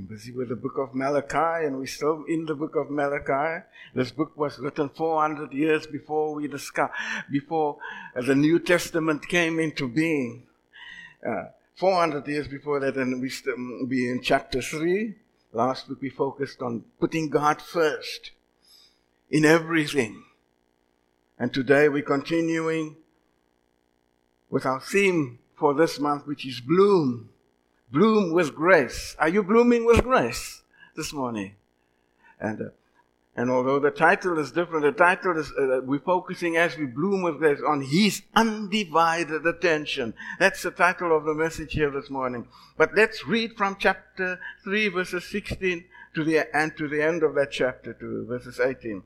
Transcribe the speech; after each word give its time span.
been 0.00 0.16
busy 0.16 0.32
with 0.32 0.48
the 0.48 0.56
book 0.56 0.78
of 0.78 0.94
Malachi, 0.94 1.66
and 1.66 1.78
we're 1.78 1.86
still 1.86 2.24
in 2.26 2.46
the 2.46 2.54
book 2.54 2.74
of 2.76 2.90
Malachi. 2.90 3.64
This 3.94 4.10
book 4.10 4.32
was 4.36 4.58
written 4.58 4.88
400 4.88 5.52
years 5.52 5.86
before 5.86 6.34
we 6.34 6.48
discover, 6.48 6.92
before 7.30 7.76
the 8.14 8.34
New 8.34 8.58
Testament 8.60 9.28
came 9.28 9.58
into 9.58 9.88
being. 9.88 10.44
Uh, 11.26 11.46
400 11.76 12.26
years 12.28 12.48
before 12.48 12.80
that, 12.80 12.96
and 12.96 13.20
we 13.20 13.28
still 13.28 13.56
be 13.86 14.08
in 14.08 14.22
chapter 14.22 14.62
3. 14.62 15.14
Last 15.52 15.88
week 15.88 16.00
we 16.00 16.10
focused 16.10 16.62
on 16.62 16.84
putting 16.98 17.28
God 17.28 17.60
first 17.60 18.30
in 19.30 19.44
everything. 19.44 20.22
And 21.38 21.52
today 21.52 21.88
we're 21.88 22.02
continuing 22.02 22.96
with 24.48 24.64
our 24.64 24.80
theme 24.80 25.40
for 25.56 25.74
this 25.74 25.98
month, 25.98 26.26
which 26.26 26.46
is 26.46 26.60
bloom. 26.60 27.29
Bloom 27.92 28.32
with 28.32 28.54
grace. 28.54 29.16
Are 29.18 29.28
you 29.28 29.42
blooming 29.42 29.84
with 29.84 30.04
grace 30.04 30.62
this 30.94 31.12
morning? 31.12 31.56
And, 32.40 32.60
uh, 32.60 32.64
and 33.34 33.50
although 33.50 33.80
the 33.80 33.90
title 33.90 34.38
is 34.38 34.52
different, 34.52 34.84
the 34.84 34.92
title 34.92 35.36
is, 35.36 35.50
uh, 35.58 35.80
we're 35.82 35.98
focusing 35.98 36.56
as 36.56 36.76
we 36.76 36.86
bloom 36.86 37.22
with 37.22 37.38
grace 37.38 37.58
on 37.66 37.82
His 37.82 38.22
undivided 38.34 39.44
attention. 39.44 40.14
That's 40.38 40.62
the 40.62 40.70
title 40.70 41.16
of 41.16 41.24
the 41.24 41.34
message 41.34 41.72
here 41.72 41.90
this 41.90 42.10
morning. 42.10 42.46
But 42.76 42.94
let's 42.94 43.26
read 43.26 43.56
from 43.56 43.76
chapter 43.78 44.38
3, 44.62 44.88
verses 44.88 45.24
16 45.24 45.84
to 46.14 46.24
the, 46.24 46.56
and 46.56 46.76
to 46.76 46.86
the 46.86 47.02
end 47.02 47.24
of 47.24 47.34
that 47.34 47.50
chapter, 47.50 47.92
to 47.94 48.26
verses 48.26 48.60
18. 48.60 49.02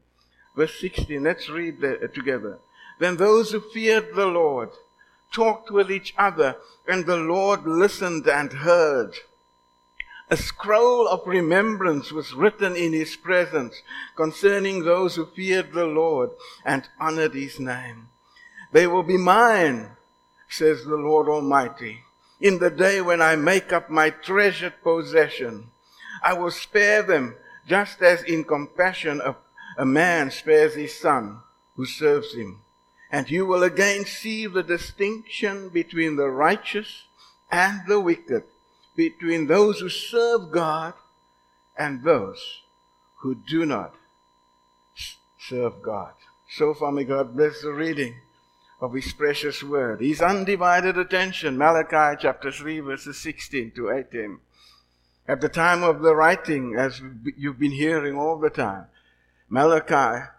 Verse 0.57 0.79
16, 0.79 1.23
let's 1.23 1.49
read 1.49 1.81
the, 1.81 2.01
uh, 2.01 2.09
together. 2.09 2.59
Then 3.01 3.17
those 3.17 3.51
who 3.51 3.61
feared 3.61 4.15
the 4.15 4.27
Lord 4.27 4.71
talked 5.35 5.71
with 5.71 5.91
each 5.91 6.15
other, 6.17 6.57
and 6.87 7.05
the 7.05 7.17
Lord 7.17 7.67
listened 7.67 8.27
and 8.27 8.53
heard. 8.53 9.15
A 10.31 10.37
scroll 10.37 11.07
of 11.07 11.27
remembrance 11.27 12.11
was 12.11 12.33
written 12.33 12.77
in 12.77 12.95
his 12.95 13.15
presence 13.17 13.83
concerning 14.17 14.85
those 14.85 15.17
who 15.17 15.27
feared 15.27 15.73
the 15.73 15.85
Lord 15.85 16.31
and 16.65 16.89
honored 16.99 17.35
his 17.35 17.61
name. 17.61 18.09
They 18.73 18.87
will 18.87 19.03
be 19.03 19.19
mine, 19.19 19.91
says 20.49 20.85
the 20.85 20.97
Lord 20.97 21.29
Almighty, 21.29 22.01
in 22.41 22.59
the 22.59 22.71
day 22.71 23.03
when 23.03 23.21
I 23.21 23.37
make 23.37 23.73
up 23.73 23.91
my 23.91 24.11
treasured 24.11 24.83
possession. 24.83 25.71
I 26.23 26.33
will 26.33 26.51
spare 26.51 27.03
them 27.03 27.37
just 27.69 28.01
as 28.01 28.23
in 28.23 28.45
compassion 28.45 29.21
a, 29.21 29.37
a 29.77 29.85
man 29.85 30.31
spares 30.31 30.75
his 30.75 30.99
son 30.99 31.41
who 31.77 31.85
serves 31.85 32.35
him. 32.35 32.64
And 33.15 33.31
you 33.31 33.47
will 33.47 33.63
again 33.63 34.07
see 34.07 34.49
the 34.49 34.65
distinction 34.65 35.69
between 35.69 36.17
the 36.17 36.29
righteous 36.29 37.05
and 37.49 37.83
the 37.87 38.01
wicked, 38.01 38.43
between 38.97 39.47
those 39.47 39.79
who 39.79 39.89
serve 39.89 40.51
God 40.51 40.95
and 41.79 42.03
those 42.03 42.63
who 43.21 43.37
do 43.37 43.65
not 43.65 43.95
serve 45.39 45.81
God. 45.81 46.15
So 46.57 46.75
far, 46.75 46.91
may 46.91 47.05
God 47.05 47.37
bless 47.37 47.63
the 47.63 47.73
reading 47.73 48.17
of 48.81 48.95
His 48.95 49.13
precious 49.13 49.63
word. 49.63 50.01
His 50.01 50.21
undivided 50.21 50.99
attention, 50.99 51.57
Malachi 51.57 52.19
chapter 52.21 52.51
3, 52.51 52.81
verses 52.81 53.17
16 53.21 53.71
to 53.77 53.93
18. 53.93 54.41
At 55.29 55.41
the 55.41 55.49
time 55.49 55.85
of 55.85 56.03
the 56.03 56.17
writing, 56.17 56.75
as 56.77 57.01
you've 57.39 57.61
been 57.61 57.71
hearing 57.71 58.19
all 58.19 58.41
the 58.41 58.51
time, 58.51 58.87
Malachi 59.49 60.31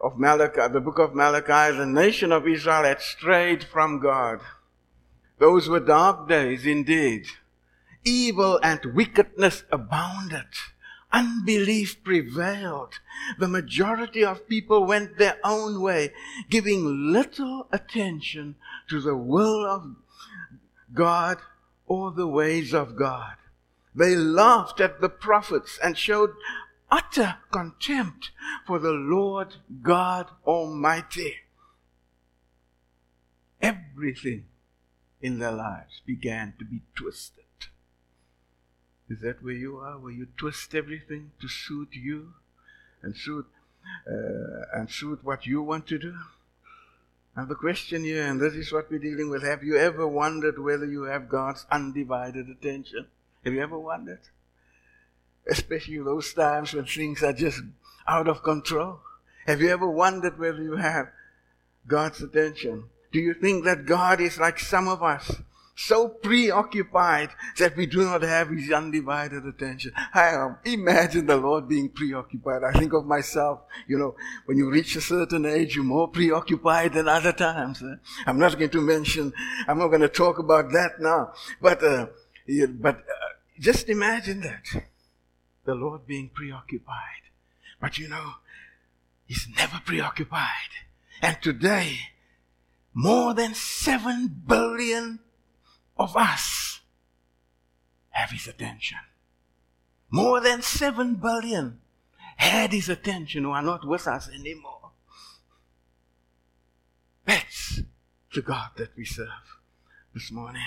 of 0.00 0.18
Malachi, 0.18 0.72
the 0.72 0.80
book 0.80 0.98
of 0.98 1.14
Malachi, 1.14 1.76
the 1.76 1.86
nation 1.86 2.32
of 2.32 2.46
Israel 2.46 2.84
had 2.84 3.00
strayed 3.00 3.64
from 3.64 4.00
God. 4.00 4.40
Those 5.38 5.68
were 5.68 5.80
dark 5.80 6.28
days 6.28 6.66
indeed. 6.66 7.26
Evil 8.04 8.58
and 8.62 8.94
wickedness 8.94 9.64
abounded. 9.70 10.46
Unbelief 11.12 12.02
prevailed. 12.04 12.94
The 13.38 13.48
majority 13.48 14.24
of 14.24 14.48
people 14.48 14.84
went 14.84 15.18
their 15.18 15.38
own 15.44 15.80
way, 15.80 16.12
giving 16.50 17.12
little 17.12 17.68
attention 17.72 18.56
to 18.88 19.00
the 19.00 19.16
will 19.16 19.64
of 19.66 19.96
God 20.92 21.38
or 21.86 22.10
the 22.10 22.26
ways 22.26 22.74
of 22.74 22.96
God. 22.96 23.36
They 23.94 24.14
laughed 24.14 24.80
at 24.80 25.00
the 25.00 25.08
prophets 25.08 25.78
and 25.82 25.96
showed 25.96 26.34
utter 26.90 27.36
contempt 27.50 28.30
for 28.66 28.78
the 28.78 28.92
Lord 28.92 29.56
God 29.82 30.28
Almighty. 30.46 31.34
Everything 33.60 34.46
in 35.20 35.38
their 35.38 35.52
lives 35.52 36.02
began 36.06 36.54
to 36.58 36.64
be 36.64 36.82
twisted. 36.94 37.44
Is 39.08 39.20
that 39.20 39.42
where 39.42 39.54
you 39.54 39.78
are? 39.78 39.98
Where 39.98 40.12
you 40.12 40.26
twist 40.36 40.74
everything 40.74 41.30
to 41.40 41.48
suit 41.48 41.90
you 41.92 42.34
and 43.02 43.16
suit 43.16 43.46
uh, 44.06 44.64
and 44.74 44.90
suit 44.90 45.22
what 45.22 45.46
you 45.46 45.62
want 45.62 45.86
to 45.88 45.98
do? 45.98 46.14
Now 47.36 47.44
the 47.44 47.54
question 47.54 48.02
here, 48.02 48.26
and 48.26 48.40
this 48.40 48.54
is 48.54 48.72
what 48.72 48.90
we're 48.90 48.98
dealing 48.98 49.30
with: 49.30 49.42
Have 49.42 49.62
you 49.62 49.76
ever 49.76 50.06
wondered 50.06 50.58
whether 50.58 50.86
you 50.86 51.04
have 51.04 51.28
God's 51.28 51.66
undivided 51.70 52.48
attention? 52.48 53.06
Have 53.44 53.54
you 53.54 53.62
ever 53.62 53.78
wondered? 53.78 54.20
Especially 55.48 55.98
those 55.98 56.32
times 56.32 56.72
when 56.74 56.86
things 56.86 57.22
are 57.22 57.32
just 57.32 57.60
out 58.06 58.28
of 58.28 58.42
control? 58.42 59.00
Have 59.46 59.60
you 59.60 59.68
ever 59.68 59.88
wondered 59.88 60.38
whether 60.38 60.62
you 60.62 60.76
have 60.76 61.08
God's 61.86 62.20
attention? 62.20 62.84
Do 63.12 63.20
you 63.20 63.34
think 63.34 63.64
that 63.64 63.86
God 63.86 64.20
is 64.20 64.38
like 64.38 64.58
some 64.58 64.88
of 64.88 65.02
us, 65.02 65.30
so 65.76 66.08
preoccupied 66.08 67.30
that 67.58 67.76
we 67.76 67.86
do 67.86 68.02
not 68.02 68.22
have 68.22 68.48
His 68.48 68.72
undivided 68.72 69.44
attention? 69.46 69.92
I 70.12 70.34
um, 70.34 70.58
imagine 70.64 71.26
the 71.26 71.36
Lord 71.36 71.68
being 71.68 71.90
preoccupied. 71.90 72.64
I 72.64 72.72
think 72.72 72.92
of 72.92 73.06
myself, 73.06 73.60
you 73.86 73.98
know, 73.98 74.16
when 74.46 74.58
you 74.58 74.70
reach 74.70 74.96
a 74.96 75.00
certain 75.00 75.46
age, 75.46 75.76
you're 75.76 75.84
more 75.84 76.08
preoccupied 76.08 76.94
than 76.94 77.08
other 77.08 77.32
times. 77.32 77.82
Eh? 77.82 77.94
I'm 78.26 78.38
not 78.38 78.58
going 78.58 78.70
to 78.70 78.80
mention, 78.80 79.32
I'm 79.68 79.78
not 79.78 79.88
going 79.88 80.00
to 80.00 80.08
talk 80.08 80.38
about 80.38 80.72
that 80.72 80.98
now, 80.98 81.32
but, 81.60 81.82
uh, 81.84 82.06
but 82.80 82.96
uh, 82.96 83.28
just 83.60 83.88
imagine 83.88 84.40
that 84.40 84.82
the 85.66 85.74
Lord 85.74 86.06
being 86.06 86.30
preoccupied. 86.32 87.30
But 87.80 87.98
you 87.98 88.08
know, 88.08 88.34
He's 89.26 89.46
never 89.56 89.80
preoccupied. 89.84 90.70
And 91.20 91.36
today, 91.42 91.98
more 92.94 93.34
than 93.34 93.54
seven 93.54 94.42
billion 94.46 95.18
of 95.98 96.16
us 96.16 96.80
have 98.10 98.30
His 98.30 98.46
attention. 98.46 98.98
More 100.10 100.40
than 100.40 100.62
seven 100.62 101.16
billion 101.16 101.80
had 102.36 102.72
His 102.72 102.88
attention 102.88 103.44
who 103.44 103.50
are 103.50 103.62
not 103.62 103.86
with 103.86 104.06
us 104.06 104.28
anymore. 104.28 104.90
That's 107.24 107.80
the 108.32 108.42
God 108.42 108.70
that 108.76 108.96
we 108.96 109.04
serve 109.04 109.58
this 110.14 110.30
morning. 110.30 110.62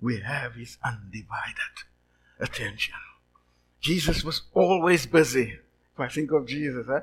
We 0.00 0.20
have 0.20 0.54
His 0.54 0.78
undivided 0.84 1.84
attention. 2.38 2.94
Jesus 3.84 4.24
was 4.24 4.40
always 4.54 5.04
busy. 5.04 5.58
If 5.92 6.00
I 6.00 6.08
think 6.08 6.32
of 6.32 6.46
Jesus, 6.46 6.86
huh? 6.88 7.00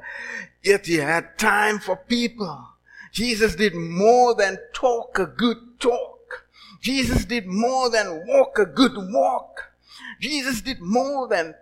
yet 0.64 0.88
he 0.88 0.96
had 0.96 1.38
time 1.38 1.78
for 1.78 1.96
people. 1.96 2.70
Jesus 3.12 3.56
did 3.56 3.76
more 3.76 4.34
than 4.34 4.58
talk 4.74 5.20
a 5.20 5.28
good 5.28 5.80
talk. 5.80 6.48
Jesus 6.82 7.24
did 7.26 7.46
more 7.46 7.92
than 7.92 8.26
walk 8.26 8.58
a 8.58 8.66
good 8.66 8.94
walk. 8.96 9.74
Jesus 10.20 10.62
did 10.62 10.82
more 10.82 11.28
than 11.28 11.54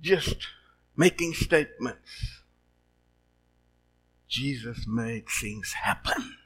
just 0.00 0.48
making 0.96 1.34
statements. 1.34 2.40
Jesus 4.26 4.84
made 4.88 5.28
things 5.28 5.74
happen. 5.74 6.38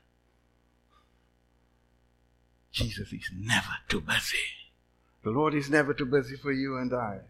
Jesus 2.71 3.15
is 3.15 3.31
never 3.35 3.79
too 3.89 4.03
busy. 4.03 4.58
The 5.25 5.31
Lord 5.31 5.55
is 5.55 5.69
never 5.69 5.93
too 5.93 6.07
busy 6.07 6.37
for 6.37 6.53
you 6.53 6.77
and 6.77 6.93
I. 6.95 7.21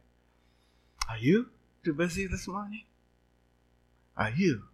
Are 1.08 1.18
you 1.18 1.46
too 1.84 1.94
busy 1.94 2.26
this 2.26 2.46
morning? 2.46 2.84
Are 4.16 4.30
you 4.30 4.64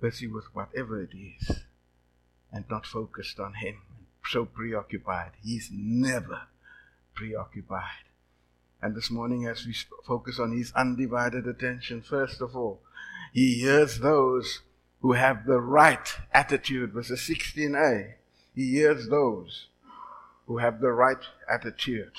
busy 0.00 0.26
with 0.26 0.44
whatever 0.52 1.00
it 1.00 1.10
is 1.14 1.62
and 2.52 2.64
not 2.68 2.86
focused 2.86 3.40
on 3.40 3.54
Him? 3.54 3.76
So 4.28 4.44
preoccupied. 4.44 5.32
He's 5.42 5.70
never 5.72 6.42
preoccupied. 7.14 8.04
And 8.82 8.94
this 8.94 9.10
morning, 9.10 9.46
as 9.46 9.64
we 9.64 9.74
focus 10.04 10.38
on 10.38 10.52
His 10.52 10.72
undivided 10.72 11.46
attention, 11.46 12.02
first 12.02 12.42
of 12.42 12.54
all, 12.54 12.80
He 13.32 13.60
hears 13.60 14.00
those 14.00 14.60
who 15.00 15.12
have 15.12 15.46
the 15.46 15.60
right 15.60 16.08
attitude. 16.32 16.92
Verse 16.92 17.10
16a. 17.10 18.14
He 18.54 18.72
hears 18.72 19.08
those 19.08 19.68
who 20.46 20.58
have 20.58 20.80
the 20.80 20.92
right 20.92 21.24
attitude. 21.52 22.12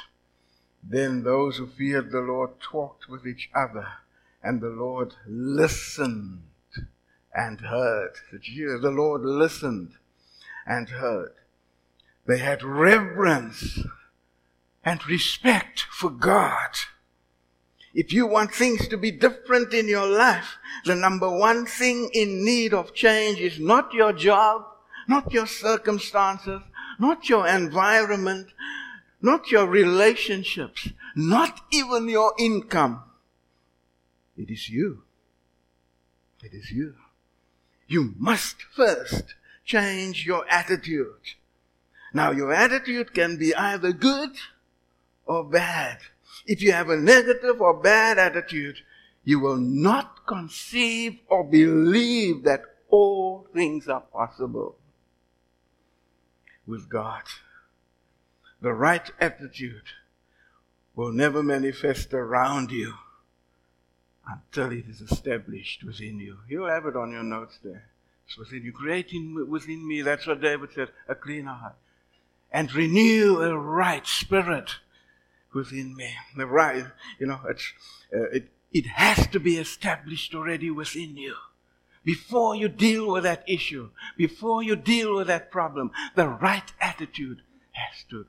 Then 0.83 1.23
those 1.23 1.57
who 1.57 1.67
feared 1.67 2.11
the 2.11 2.19
Lord 2.21 2.59
talked 2.59 3.09
with 3.09 3.25
each 3.25 3.49
other, 3.55 3.87
and 4.43 4.61
the 4.61 4.69
Lord 4.69 5.13
listened 5.27 6.43
and 7.33 7.61
heard. 7.61 8.13
The 8.31 8.91
Lord 8.91 9.21
listened 9.21 9.93
and 10.65 10.89
heard. 10.89 11.33
They 12.25 12.39
had 12.39 12.63
reverence 12.63 13.79
and 14.83 15.05
respect 15.07 15.85
for 15.91 16.09
God. 16.09 16.71
If 17.93 18.13
you 18.13 18.27
want 18.27 18.53
things 18.53 18.87
to 18.89 18.97
be 18.97 19.11
different 19.11 19.73
in 19.73 19.87
your 19.87 20.07
life, 20.07 20.57
the 20.85 20.95
number 20.95 21.29
one 21.29 21.65
thing 21.65 22.09
in 22.13 22.45
need 22.45 22.73
of 22.73 22.93
change 22.93 23.39
is 23.39 23.59
not 23.59 23.93
your 23.93 24.13
job, 24.13 24.65
not 25.07 25.31
your 25.31 25.47
circumstances, 25.47 26.61
not 26.99 27.29
your 27.29 27.47
environment, 27.47 28.47
not 29.21 29.51
your 29.51 29.67
relationships, 29.67 30.89
not 31.15 31.61
even 31.71 32.07
your 32.09 32.33
income. 32.37 33.03
It 34.37 34.49
is 34.49 34.69
you. 34.69 35.03
It 36.43 36.53
is 36.53 36.71
you. 36.71 36.95
You 37.87 38.13
must 38.17 38.61
first 38.75 39.35
change 39.65 40.25
your 40.25 40.45
attitude. 40.49 41.35
Now, 42.13 42.31
your 42.31 42.53
attitude 42.53 43.13
can 43.13 43.37
be 43.37 43.55
either 43.55 43.91
good 43.91 44.31
or 45.25 45.43
bad. 45.43 45.99
If 46.45 46.61
you 46.61 46.71
have 46.71 46.89
a 46.89 46.97
negative 46.97 47.59
or 47.59 47.73
bad 47.81 48.17
attitude, 48.17 48.77
you 49.23 49.39
will 49.39 49.57
not 49.57 50.25
conceive 50.25 51.19
or 51.27 51.43
believe 51.43 52.43
that 52.43 52.61
all 52.89 53.47
things 53.53 53.87
are 53.87 54.01
possible 54.01 54.77
with 56.67 56.89
God. 56.89 57.23
The 58.61 58.73
right 58.73 59.09
attitude 59.19 59.83
will 60.95 61.11
never 61.11 61.41
manifest 61.41 62.13
around 62.13 62.71
you 62.71 62.95
until 64.27 64.71
it 64.71 64.85
is 64.89 65.01
established 65.01 65.83
within 65.83 66.19
you. 66.19 66.39
You'll 66.49 66.69
have 66.69 66.85
it 66.85 66.95
on 66.95 67.11
your 67.11 67.23
notes 67.23 67.59
there. 67.63 67.85
It's 68.25 68.37
within 68.37 68.63
you. 68.63 68.73
Creating 68.73 69.47
within 69.49 69.87
me, 69.87 70.01
that's 70.01 70.27
what 70.27 70.41
David 70.41 70.69
said, 70.73 70.89
a 71.07 71.15
clean 71.15 71.45
heart. 71.45 71.75
And 72.51 72.73
renew 72.73 73.41
a 73.41 73.57
right 73.57 74.05
spirit 74.05 74.71
within 75.53 75.95
me. 75.95 76.13
The 76.35 76.45
right, 76.45 76.85
you 77.19 77.27
know, 77.27 77.39
uh, 77.45 77.53
it, 78.11 78.49
it 78.73 78.87
has 78.87 79.27
to 79.27 79.39
be 79.39 79.57
established 79.57 80.35
already 80.35 80.71
within 80.71 81.15
you. 81.15 81.35
Before 82.07 82.55
you 82.55 82.69
deal 82.69 83.11
with 83.11 83.23
that 83.23 83.43
issue, 83.49 83.89
before 84.15 84.63
you 84.63 84.77
deal 84.77 85.17
with 85.17 85.27
that 85.27 85.51
problem, 85.51 85.91
the 86.15 86.29
right 86.29 86.71
attitude 86.79 87.41
has 87.73 88.05
to 88.11 88.25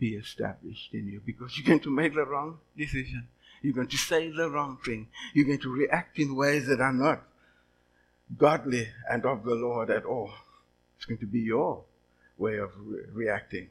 be 0.00 0.16
established 0.16 0.92
in 0.92 1.06
you 1.06 1.22
because 1.24 1.56
you're 1.56 1.68
going 1.68 1.78
to 1.78 1.94
make 1.94 2.12
the 2.12 2.24
wrong 2.24 2.58
decision. 2.76 3.28
You're 3.62 3.72
going 3.74 3.86
to 3.86 3.96
say 3.96 4.30
the 4.30 4.50
wrong 4.50 4.78
thing. 4.84 5.06
You're 5.32 5.46
going 5.46 5.60
to 5.60 5.72
react 5.72 6.18
in 6.18 6.34
ways 6.34 6.66
that 6.66 6.80
are 6.80 6.92
not 6.92 7.22
godly 8.36 8.88
and 9.08 9.24
of 9.26 9.44
the 9.44 9.54
Lord 9.54 9.88
at 9.88 10.04
all. 10.04 10.32
It's 10.96 11.04
going 11.04 11.20
to 11.20 11.26
be 11.26 11.38
your 11.38 11.84
way 12.36 12.56
of 12.56 12.72
re- 12.76 13.04
reacting. 13.12 13.68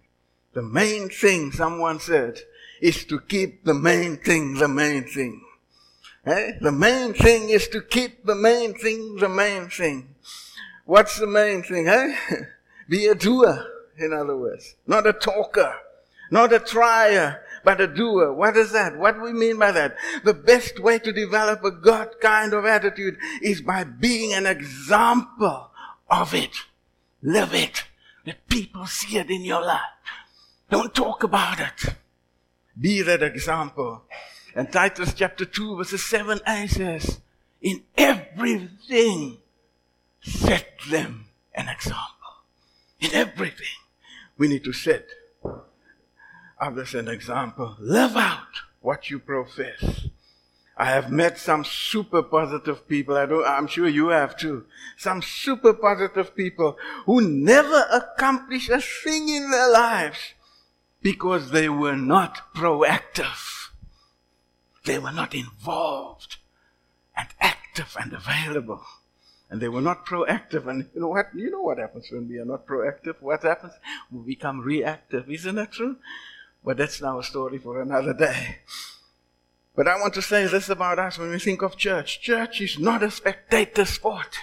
The 0.53 0.61
main 0.61 1.09
thing, 1.09 1.51
someone 1.51 1.99
said, 1.99 2.39
is 2.81 3.03
to 3.07 3.19
keep 3.19 3.65
the 3.65 3.73
main 3.73 4.15
thing 4.15 4.53
the 4.53 4.69
main 4.69 5.03
thing. 5.03 5.43
Eh? 6.25 6.53
The 6.61 6.71
main 6.71 7.13
thing 7.13 7.49
is 7.49 7.67
to 7.69 7.81
keep 7.81 8.25
the 8.25 8.35
main 8.35 8.73
thing 8.73 9.17
the 9.17 9.29
main 9.29 9.69
thing. 9.69 10.15
What's 10.85 11.19
the 11.19 11.27
main 11.27 11.63
thing, 11.63 11.87
eh? 11.87 12.15
Be 12.89 13.07
a 13.07 13.15
doer, 13.15 13.65
in 13.97 14.13
other 14.13 14.35
words. 14.35 14.75
Not 14.85 15.07
a 15.07 15.13
talker. 15.13 15.73
Not 16.29 16.53
a 16.53 16.59
trier, 16.59 17.43
but 17.63 17.81
a 17.81 17.87
doer. 17.87 18.33
What 18.33 18.55
is 18.55 18.71
that? 18.71 18.97
What 18.97 19.15
do 19.15 19.21
we 19.21 19.33
mean 19.33 19.59
by 19.59 19.71
that? 19.71 19.97
The 20.23 20.33
best 20.33 20.79
way 20.79 20.97
to 20.99 21.11
develop 21.11 21.63
a 21.63 21.71
God 21.71 22.15
kind 22.21 22.53
of 22.53 22.65
attitude 22.65 23.17
is 23.41 23.61
by 23.61 23.83
being 23.83 24.33
an 24.33 24.45
example 24.45 25.71
of 26.09 26.33
it. 26.33 26.55
Live 27.21 27.53
it. 27.53 27.83
Let 28.25 28.47
people 28.47 28.85
see 28.85 29.17
it 29.17 29.29
in 29.29 29.43
your 29.43 29.61
life. 29.61 29.81
Don't 30.69 30.95
talk 30.95 31.23
about 31.23 31.59
it. 31.59 31.95
Be 32.79 33.01
that 33.01 33.21
example. 33.21 34.03
And 34.55 34.71
Titus 34.71 35.13
chapter 35.13 35.45
2 35.45 35.77
verses 35.77 36.01
7a 36.01 36.69
says, 36.69 37.19
in 37.61 37.83
everything, 37.97 39.37
set 40.21 40.67
them 40.89 41.25
an 41.53 41.69
example. 41.69 42.07
In 42.99 43.13
everything, 43.13 43.67
we 44.37 44.47
need 44.47 44.63
to 44.63 44.73
set 44.73 45.07
others 46.59 46.93
an 46.95 47.07
example. 47.07 47.75
Live 47.79 48.15
out 48.15 48.47
what 48.81 49.09
you 49.09 49.19
profess. 49.19 50.07
I 50.77 50.85
have 50.85 51.11
met 51.11 51.37
some 51.37 51.63
super 51.63 52.23
positive 52.23 52.87
people. 52.87 53.15
I 53.15 53.27
don't, 53.27 53.45
I'm 53.45 53.67
sure 53.67 53.87
you 53.87 54.07
have 54.07 54.35
too. 54.35 54.65
Some 54.97 55.21
super 55.21 55.73
positive 55.73 56.35
people 56.35 56.77
who 57.05 57.21
never 57.21 57.85
accomplish 57.91 58.69
a 58.69 58.81
thing 58.81 59.29
in 59.29 59.51
their 59.51 59.71
lives 59.71 60.33
because 61.01 61.51
they 61.51 61.69
were 61.69 61.95
not 61.95 62.53
proactive. 62.55 63.50
They 64.85 64.97
were 64.97 65.11
not 65.11 65.33
involved 65.35 66.37
and 67.15 67.27
active 67.39 67.95
and 67.99 68.13
available. 68.13 68.81
And 69.49 69.61
they 69.61 69.67
were 69.67 69.81
not 69.81 70.05
proactive. 70.05 70.67
And 70.67 70.89
you 70.93 71.01
know 71.01 71.09
what? 71.09 71.27
You 71.35 71.51
know 71.51 71.61
what 71.61 71.77
happens 71.77 72.09
when 72.11 72.29
we 72.29 72.39
are 72.39 72.45
not 72.45 72.65
proactive? 72.65 73.21
What 73.21 73.43
happens? 73.43 73.73
We 74.09 74.35
become 74.35 74.61
reactive. 74.61 75.29
Isn't 75.29 75.55
that 75.55 75.73
true? 75.73 75.97
But 76.63 76.77
that's 76.77 77.01
now 77.01 77.19
a 77.19 77.23
story 77.23 77.57
for 77.57 77.81
another 77.81 78.13
day. 78.13 78.59
But 79.75 79.87
I 79.87 79.99
want 79.99 80.13
to 80.15 80.21
say 80.21 80.47
this 80.47 80.69
about 80.69 80.99
us 80.99 81.17
when 81.17 81.31
we 81.31 81.39
think 81.39 81.61
of 81.61 81.77
church. 81.77 82.21
Church 82.21 82.61
is 82.61 82.77
not 82.77 83.03
a 83.03 83.11
spectator 83.11 83.85
sport. 83.85 84.39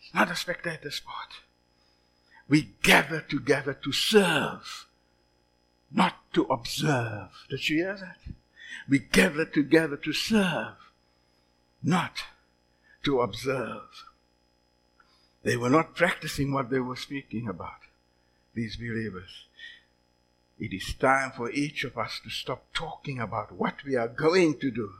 It's 0.00 0.14
not 0.14 0.30
a 0.30 0.36
spectator 0.36 0.90
sport. 0.90 1.42
We 2.48 2.70
gather 2.82 3.20
together 3.20 3.74
to 3.74 3.92
serve, 3.92 4.86
not 5.92 6.14
to 6.32 6.44
observe. 6.44 7.30
Did 7.48 7.68
you 7.68 7.78
hear 7.78 7.96
that? 7.96 8.18
We 8.88 8.98
gather 8.98 9.44
together 9.44 9.96
to 9.96 10.12
serve, 10.12 10.76
not 11.82 12.24
to 13.04 13.20
observe. 13.20 14.04
They 15.42 15.56
were 15.56 15.70
not 15.70 15.94
practicing 15.94 16.52
what 16.52 16.70
they 16.70 16.80
were 16.80 16.96
speaking 16.96 17.48
about, 17.48 17.80
these 18.54 18.76
believers. 18.76 19.46
It 20.58 20.74
is 20.74 20.94
time 20.94 21.32
for 21.34 21.50
each 21.50 21.84
of 21.84 21.96
us 21.96 22.20
to 22.22 22.30
stop 22.30 22.66
talking 22.74 23.18
about 23.18 23.52
what 23.52 23.82
we 23.84 23.96
are 23.96 24.08
going 24.08 24.58
to 24.58 24.70
do. 24.70 24.92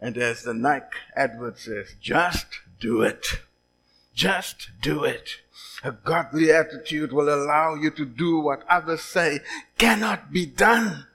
And 0.00 0.16
as 0.16 0.44
the 0.44 0.54
Nike 0.54 0.96
advert 1.16 1.58
says, 1.58 1.94
just 2.00 2.46
do 2.80 3.02
it. 3.02 3.40
Just 4.14 4.70
do 4.82 5.04
it. 5.04 5.36
A 5.82 5.92
godly 5.92 6.52
attitude 6.52 7.12
will 7.12 7.32
allow 7.32 7.74
you 7.74 7.90
to 7.92 8.04
do 8.04 8.38
what 8.38 8.64
others 8.68 9.02
say 9.02 9.40
cannot 9.78 10.32
be 10.32 10.44
done. 10.44 11.06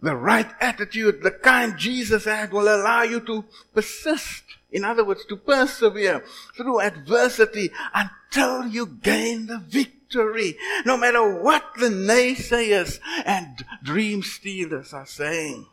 The 0.00 0.16
right 0.16 0.48
attitude, 0.60 1.22
the 1.22 1.30
kind 1.30 1.76
Jesus 1.76 2.24
had, 2.24 2.52
will 2.52 2.68
allow 2.68 3.02
you 3.02 3.20
to 3.20 3.44
persist. 3.74 4.44
In 4.72 4.84
other 4.84 5.04
words, 5.04 5.24
to 5.26 5.36
persevere 5.36 6.24
through 6.56 6.80
adversity 6.80 7.70
until 7.92 8.66
you 8.66 8.86
gain 8.86 9.46
the 9.46 9.58
victory. 9.58 10.56
No 10.86 10.96
matter 10.96 11.42
what 11.42 11.64
the 11.78 11.88
naysayers 11.88 13.00
and 13.26 13.64
dream 13.82 14.22
stealers 14.22 14.94
are 14.94 15.06
saying. 15.06 15.66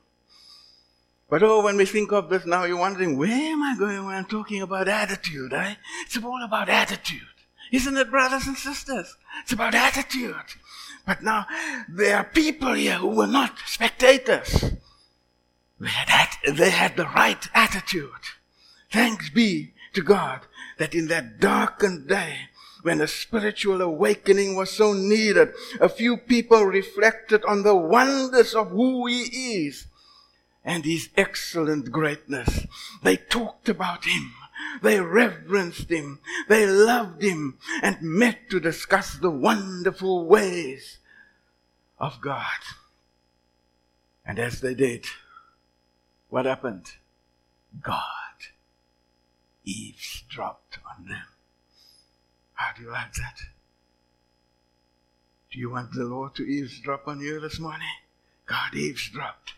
But 1.30 1.44
oh, 1.44 1.62
when 1.62 1.76
we 1.76 1.86
think 1.86 2.14
of 2.14 2.30
this 2.30 2.46
now, 2.46 2.64
you're 2.64 2.78
wondering, 2.78 3.18
where 3.18 3.30
am 3.30 3.62
I 3.62 3.76
going 3.78 4.06
when 4.06 4.16
I'm 4.16 4.26
talking 4.26 4.62
about 4.62 4.88
attitude, 4.88 5.52
eh? 5.52 5.76
It's 6.06 6.18
all 6.24 6.42
about 6.44 6.70
attitude. 6.70 7.22
Isn't 7.72 7.98
it, 7.98 8.10
brothers 8.10 8.48
and 8.48 8.56
sisters? 8.56 9.18
It's 9.42 9.52
about 9.52 9.76
attitude. 9.76 10.36
But 11.06 11.24
now, 11.24 11.46
there 11.90 12.16
are 12.16 12.24
people 12.24 12.74
here 12.74 12.96
who 12.96 13.10
were 13.10 13.28
not 13.28 13.58
spectators. 13.66 14.72
They 15.80 15.88
had, 15.90 16.30
they 16.48 16.70
had 16.70 16.96
the 16.96 17.06
right 17.06 17.46
attitude. 17.54 18.10
Thanks 18.90 19.30
be 19.30 19.74
to 19.94 20.02
God 20.02 20.42
that 20.78 20.96
in 20.96 21.08
that 21.08 21.42
darkened 21.42 22.08
day, 22.08 22.38
when 22.84 23.02
a 23.02 23.08
spiritual 23.08 23.82
awakening 23.82 24.56
was 24.56 24.72
so 24.72 24.94
needed, 24.94 25.50
a 25.82 25.90
few 25.90 26.16
people 26.16 26.64
reflected 26.64 27.44
on 27.44 27.64
the 27.64 27.76
wonders 27.76 28.56
of 28.56 28.70
who 28.70 29.08
He 29.08 29.66
is 29.66 29.88
and 30.68 30.84
his 30.84 31.08
excellent 31.16 31.92
greatness. 31.92 32.68
They 33.02 33.16
talked 33.16 33.70
about 33.70 34.04
him. 34.04 34.34
They 34.82 35.00
reverenced 35.00 35.90
him. 35.90 36.20
They 36.50 36.68
loved 36.68 37.24
him 37.24 37.58
and 37.82 38.02
met 38.02 38.50
to 38.50 38.60
discuss 38.60 39.16
the 39.16 39.32
wonderful 39.32 40.28
ways 40.28 40.98
of 41.98 42.20
God. 42.20 42.60
And 44.26 44.38
as 44.38 44.60
they 44.60 44.74
did, 44.74 45.06
what 46.28 46.46
happened? 46.46 46.88
God 47.82 48.04
eavesdropped 49.64 50.80
on 50.98 51.08
them. 51.08 51.28
How 52.56 52.74
do 52.76 52.84
you 52.84 52.92
like 52.92 53.14
that? 53.14 53.40
Do 55.50 55.60
you 55.60 55.70
want 55.70 55.94
the 55.94 56.04
Lord 56.04 56.36
to 56.36 56.44
eavesdrop 56.44 57.08
on 57.08 57.22
you 57.22 57.40
this 57.40 57.58
morning? 57.58 57.88
God 58.46 58.76
eavesdropped. 58.76 59.54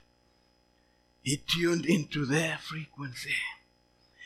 He 1.29 1.37
tuned 1.37 1.85
into 1.85 2.25
their 2.25 2.57
frequency. 2.57 3.35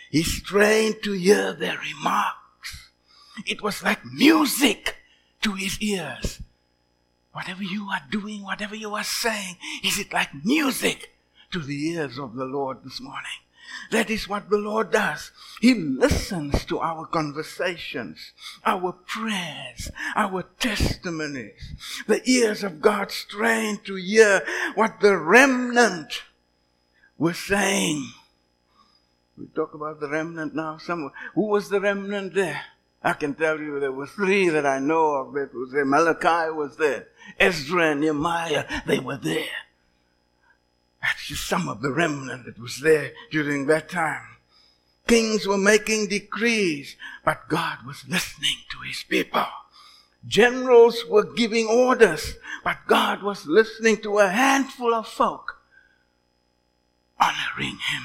He 0.10 0.24
strained 0.24 1.04
to 1.04 1.12
hear 1.12 1.52
their 1.52 1.78
remarks. 1.78 2.92
It 3.46 3.62
was 3.62 3.84
like 3.84 4.06
music 4.06 4.96
to 5.42 5.52
his 5.52 5.78
ears? 5.82 6.40
Whatever 7.34 7.62
you 7.62 7.90
are 7.90 8.04
doing, 8.10 8.42
whatever 8.42 8.74
you 8.74 8.96
are 8.96 9.04
saying, 9.04 9.58
is 9.84 10.00
it 10.00 10.14
like 10.14 10.46
music 10.46 11.14
to 11.52 11.60
the 11.60 11.90
ears 11.90 12.18
of 12.18 12.36
the 12.36 12.46
Lord 12.46 12.86
this 12.86 13.02
morning? 13.02 13.42
That 13.92 14.10
is 14.10 14.30
what 14.30 14.50
the 14.50 14.58
Lord 14.58 14.92
does. 14.92 15.32
He 15.60 15.74
listens 15.74 16.64
to 16.66 16.80
our 16.80 17.06
conversations, 17.06 18.32
our 18.66 18.94
prayers, 18.94 19.92
our 20.16 20.44
testimonies. 20.58 21.74
The 22.08 22.22
ears 22.30 22.64
of 22.64 22.80
God 22.80 23.12
strain 23.12 23.80
to 23.84 23.96
hear 23.96 24.46
what 24.76 25.02
the 25.02 25.18
remnant 25.18 26.22
were 27.24 27.34
saying. 27.34 28.06
We 29.38 29.46
talk 29.56 29.74
about 29.74 30.02
the 30.02 30.10
remnant 30.10 30.54
now. 30.54 30.78
Some, 30.78 31.10
who 31.34 31.48
was 31.48 31.70
the 31.70 31.80
remnant 31.80 32.34
there? 32.34 32.62
I 33.02 33.14
can 33.14 33.34
tell 33.34 33.60
you 33.60 33.80
there 33.80 33.94
were 33.94 34.08
three 34.08 34.50
that 34.50 34.66
I 34.66 34.80
know 34.80 35.16
of 35.16 35.34
that 35.34 35.54
was 35.54 35.72
there. 35.72 35.86
Malachi 35.86 36.52
was 36.52 36.76
there. 36.76 37.08
Ezra 37.40 37.92
and 37.92 38.02
Nehemiah, 38.02 38.66
they 38.86 39.00
were 39.00 39.18
there. 39.18 39.58
That's 41.02 41.28
just 41.28 41.48
some 41.48 41.70
of 41.70 41.82
the 41.82 41.92
remnant 41.92 42.46
that 42.46 42.60
was 42.60 42.82
there 42.82 43.14
during 43.32 43.68
that 43.68 43.90
time. 43.90 44.28
Kings 45.08 45.48
were 45.48 45.58
making 45.58 46.08
decrees, 46.08 46.98
but 47.24 47.48
God 47.48 47.80
was 47.86 48.04
listening 48.08 48.58
to 48.72 48.80
his 48.86 49.04
people. 49.04 49.46
Generals 50.26 51.06
were 51.10 51.26
giving 51.26 51.68
orders, 51.68 52.36
but 52.64 52.80
God 52.88 53.24
was 53.24 53.46
listening 53.46 53.98
to 54.02 54.20
a 54.20 54.30
handful 54.30 54.94
of 54.94 55.08
folk, 55.08 55.53
honoring 57.24 57.78
him. 57.78 58.04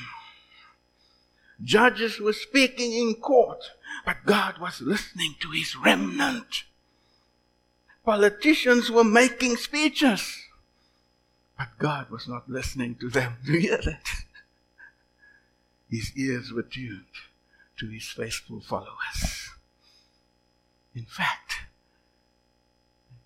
Judges 1.62 2.20
were 2.20 2.32
speaking 2.32 2.92
in 2.92 3.14
court, 3.16 3.62
but 4.06 4.24
God 4.24 4.58
was 4.58 4.80
listening 4.80 5.34
to 5.40 5.50
his 5.50 5.74
remnant. 5.76 6.64
Politicians 8.04 8.90
were 8.90 9.04
making 9.04 9.56
speeches, 9.56 10.44
but 11.58 11.68
God 11.78 12.10
was 12.10 12.28
not 12.28 12.48
listening 12.48 12.94
to 12.96 13.08
them. 13.08 13.36
Do 13.44 13.52
you 13.54 13.60
hear 13.60 13.80
that? 13.84 14.06
His 15.90 16.12
ears 16.16 16.52
were 16.52 16.62
tuned 16.62 17.04
to 17.78 17.86
his 17.88 18.08
faithful 18.08 18.60
followers. 18.60 19.50
In 20.94 21.04
fact, 21.04 21.54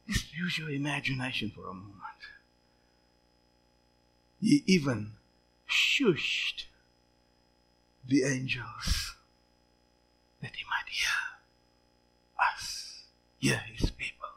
just 0.09 0.35
use 0.35 0.59
your 0.59 0.71
imagination 0.71 1.53
for 1.55 1.69
a 1.69 1.75
moment. 1.75 1.99
He 4.41 4.65
even 4.67 5.13
shushed 5.73 6.67
the 8.07 8.23
angels 8.25 9.17
that 10.41 10.57
he 10.57 10.65
might 10.65 10.89
hear 10.91 11.09
us, 12.39 13.05
hear 13.39 13.63
his 13.75 13.91
people. 13.91 14.29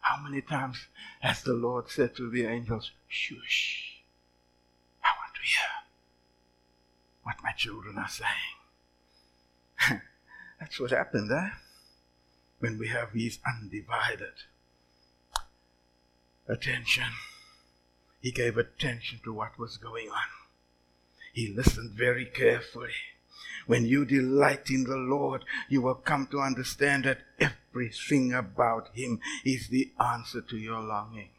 How 0.00 0.22
many 0.22 0.42
times 0.42 0.86
has 1.20 1.42
the 1.42 1.54
Lord 1.54 1.90
said 1.90 2.14
to 2.16 2.30
the 2.30 2.46
angels, 2.46 2.92
Shush, 3.08 4.02
I 5.02 5.08
want 5.18 5.34
to 5.34 5.42
hear 5.42 5.70
what 7.22 7.36
my 7.42 7.52
children 7.52 7.98
are 7.98 8.08
saying? 8.08 10.00
That's 10.60 10.78
what 10.78 10.90
happened 10.90 11.30
there 11.30 11.38
eh? 11.38 11.58
when 12.58 12.78
we 12.78 12.88
have 12.88 13.10
his 13.12 13.38
undivided 13.46 14.44
attention. 16.46 17.10
He 18.20 18.30
gave 18.30 18.56
attention 18.56 19.20
to 19.24 19.32
what 19.32 19.58
was 19.58 19.76
going 19.76 20.08
on. 20.08 20.43
He 21.34 21.52
listened 21.52 21.90
very 21.90 22.26
carefully. 22.26 22.94
When 23.66 23.84
you 23.86 24.04
delight 24.04 24.70
in 24.70 24.84
the 24.84 24.96
Lord, 24.96 25.44
you 25.68 25.82
will 25.82 25.96
come 25.96 26.28
to 26.28 26.38
understand 26.38 27.04
that 27.04 27.18
everything 27.40 28.32
about 28.32 28.90
Him 28.94 29.18
is 29.44 29.66
the 29.66 29.90
answer 29.98 30.40
to 30.42 30.56
your 30.56 30.80
longings. 30.80 31.30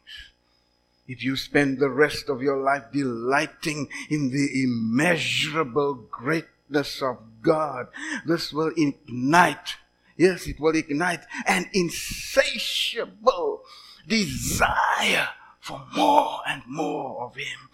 If 1.08 1.24
you 1.24 1.34
spend 1.34 1.78
the 1.78 1.88
rest 1.88 2.28
of 2.28 2.42
your 2.42 2.58
life 2.58 2.92
delighting 2.92 3.88
in 4.10 4.30
the 4.30 4.64
immeasurable 4.64 5.94
greatness 5.94 7.00
of 7.00 7.16
God, 7.40 7.86
this 8.26 8.52
will 8.52 8.72
ignite, 8.76 9.76
yes, 10.18 10.46
it 10.46 10.60
will 10.60 10.76
ignite 10.76 11.24
an 11.46 11.70
insatiable 11.72 13.62
desire 14.06 15.28
for 15.58 15.86
more 15.96 16.40
and 16.46 16.62
more 16.66 17.22
of 17.24 17.36
Him. 17.36 17.70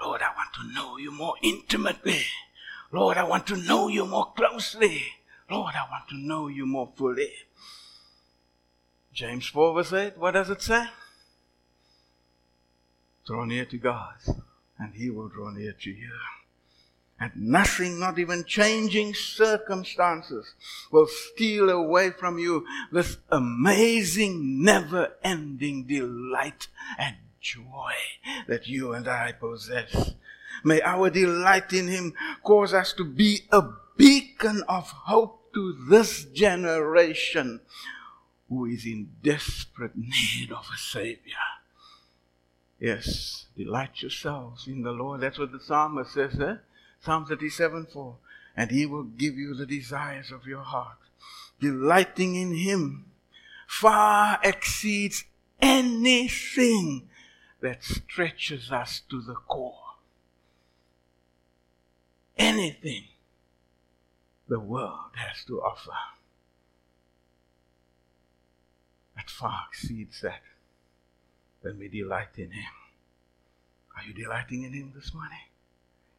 Lord, 0.00 0.22
I 0.22 0.34
want 0.34 0.52
to 0.54 0.74
know 0.74 0.96
you 0.96 1.10
more 1.10 1.34
intimately. 1.42 2.22
Lord, 2.92 3.16
I 3.16 3.24
want 3.24 3.46
to 3.48 3.56
know 3.56 3.88
you 3.88 4.06
more 4.06 4.32
closely. 4.36 5.02
Lord, 5.50 5.74
I 5.74 5.90
want 5.90 6.08
to 6.10 6.16
know 6.16 6.48
you 6.48 6.66
more 6.66 6.92
fully. 6.96 7.32
James 9.12 9.46
4 9.46 9.74
verse 9.74 9.92
8, 9.92 10.18
what 10.18 10.32
does 10.32 10.50
it 10.50 10.60
say? 10.60 10.84
Draw 13.26 13.44
near 13.46 13.64
to 13.64 13.78
God, 13.78 14.14
and 14.78 14.94
He 14.94 15.10
will 15.10 15.28
draw 15.28 15.50
near 15.50 15.72
to 15.72 15.90
you. 15.90 16.12
And 17.18 17.32
nothing, 17.34 17.98
not 17.98 18.18
even 18.18 18.44
changing 18.44 19.14
circumstances, 19.14 20.52
will 20.92 21.06
steal 21.06 21.70
away 21.70 22.10
from 22.10 22.38
you 22.38 22.66
this 22.92 23.16
amazing, 23.30 24.62
never 24.62 25.14
ending 25.24 25.84
delight 25.84 26.68
and 26.98 27.16
joy 27.54 27.92
that 28.48 28.66
you 28.66 28.92
and 28.92 29.06
I 29.08 29.32
possess. 29.32 30.12
May 30.64 30.80
our 30.80 31.10
delight 31.10 31.72
in 31.72 31.88
Him 31.88 32.14
cause 32.42 32.74
us 32.74 32.92
to 32.94 33.04
be 33.04 33.42
a 33.52 33.62
beacon 33.96 34.62
of 34.68 34.90
hope 34.90 35.52
to 35.54 35.76
this 35.88 36.24
generation 36.24 37.60
who 38.48 38.66
is 38.66 38.84
in 38.84 39.10
desperate 39.22 39.96
need 39.96 40.50
of 40.50 40.66
a 40.72 40.78
Savior. 40.78 41.46
Yes, 42.78 43.46
delight 43.56 44.02
yourselves 44.02 44.66
in 44.66 44.82
the 44.82 44.92
Lord. 44.92 45.20
That's 45.20 45.38
what 45.38 45.52
the 45.52 45.60
psalmist 45.60 46.12
says, 46.12 46.38
eh? 46.40 46.56
Psalm 47.00 47.26
37 47.26 47.86
4. 47.92 48.16
And 48.56 48.70
He 48.70 48.86
will 48.86 49.04
give 49.04 49.36
you 49.36 49.54
the 49.54 49.66
desires 49.66 50.30
of 50.30 50.46
your 50.46 50.62
heart. 50.62 50.98
Delighting 51.60 52.34
in 52.34 52.54
Him 52.54 53.06
far 53.66 54.38
exceeds 54.42 55.24
anything 55.60 57.08
that 57.60 57.82
stretches 57.82 58.70
us 58.70 59.00
to 59.10 59.20
the 59.20 59.34
core. 59.34 59.94
Anything 62.36 63.04
the 64.48 64.60
world 64.60 65.16
has 65.16 65.44
to 65.46 65.60
offer 65.60 65.92
that 69.16 69.30
far 69.30 69.64
exceeds 69.70 70.20
that 70.20 70.42
when 71.62 71.78
we 71.78 71.88
delight 71.88 72.36
in 72.36 72.52
Him. 72.52 72.72
Are 73.96 74.04
you 74.06 74.12
delighting 74.12 74.62
in 74.62 74.72
Him 74.72 74.92
this 74.94 75.12
morning? 75.14 75.38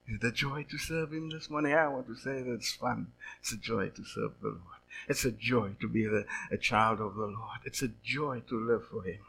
Is 0.07 0.15
it 0.15 0.27
a 0.27 0.31
joy 0.31 0.65
to 0.69 0.77
serve 0.77 1.13
Him 1.13 1.29
this 1.29 1.49
morning? 1.49 1.73
I 1.73 1.87
want 1.87 2.07
to 2.07 2.15
say 2.15 2.41
that 2.41 2.53
it's 2.53 2.73
fun. 2.73 3.07
It's 3.39 3.53
a 3.53 3.57
joy 3.57 3.89
to 3.89 4.03
serve 4.03 4.33
the 4.41 4.49
Lord. 4.49 4.81
It's 5.07 5.25
a 5.25 5.31
joy 5.31 5.75
to 5.79 5.87
be 5.87 6.05
the, 6.05 6.25
a 6.51 6.57
child 6.57 6.99
of 6.99 7.15
the 7.15 7.25
Lord. 7.25 7.59
It's 7.65 7.81
a 7.81 7.91
joy 8.03 8.41
to 8.49 8.59
live 8.59 8.87
for 8.87 9.03
Him. 9.03 9.19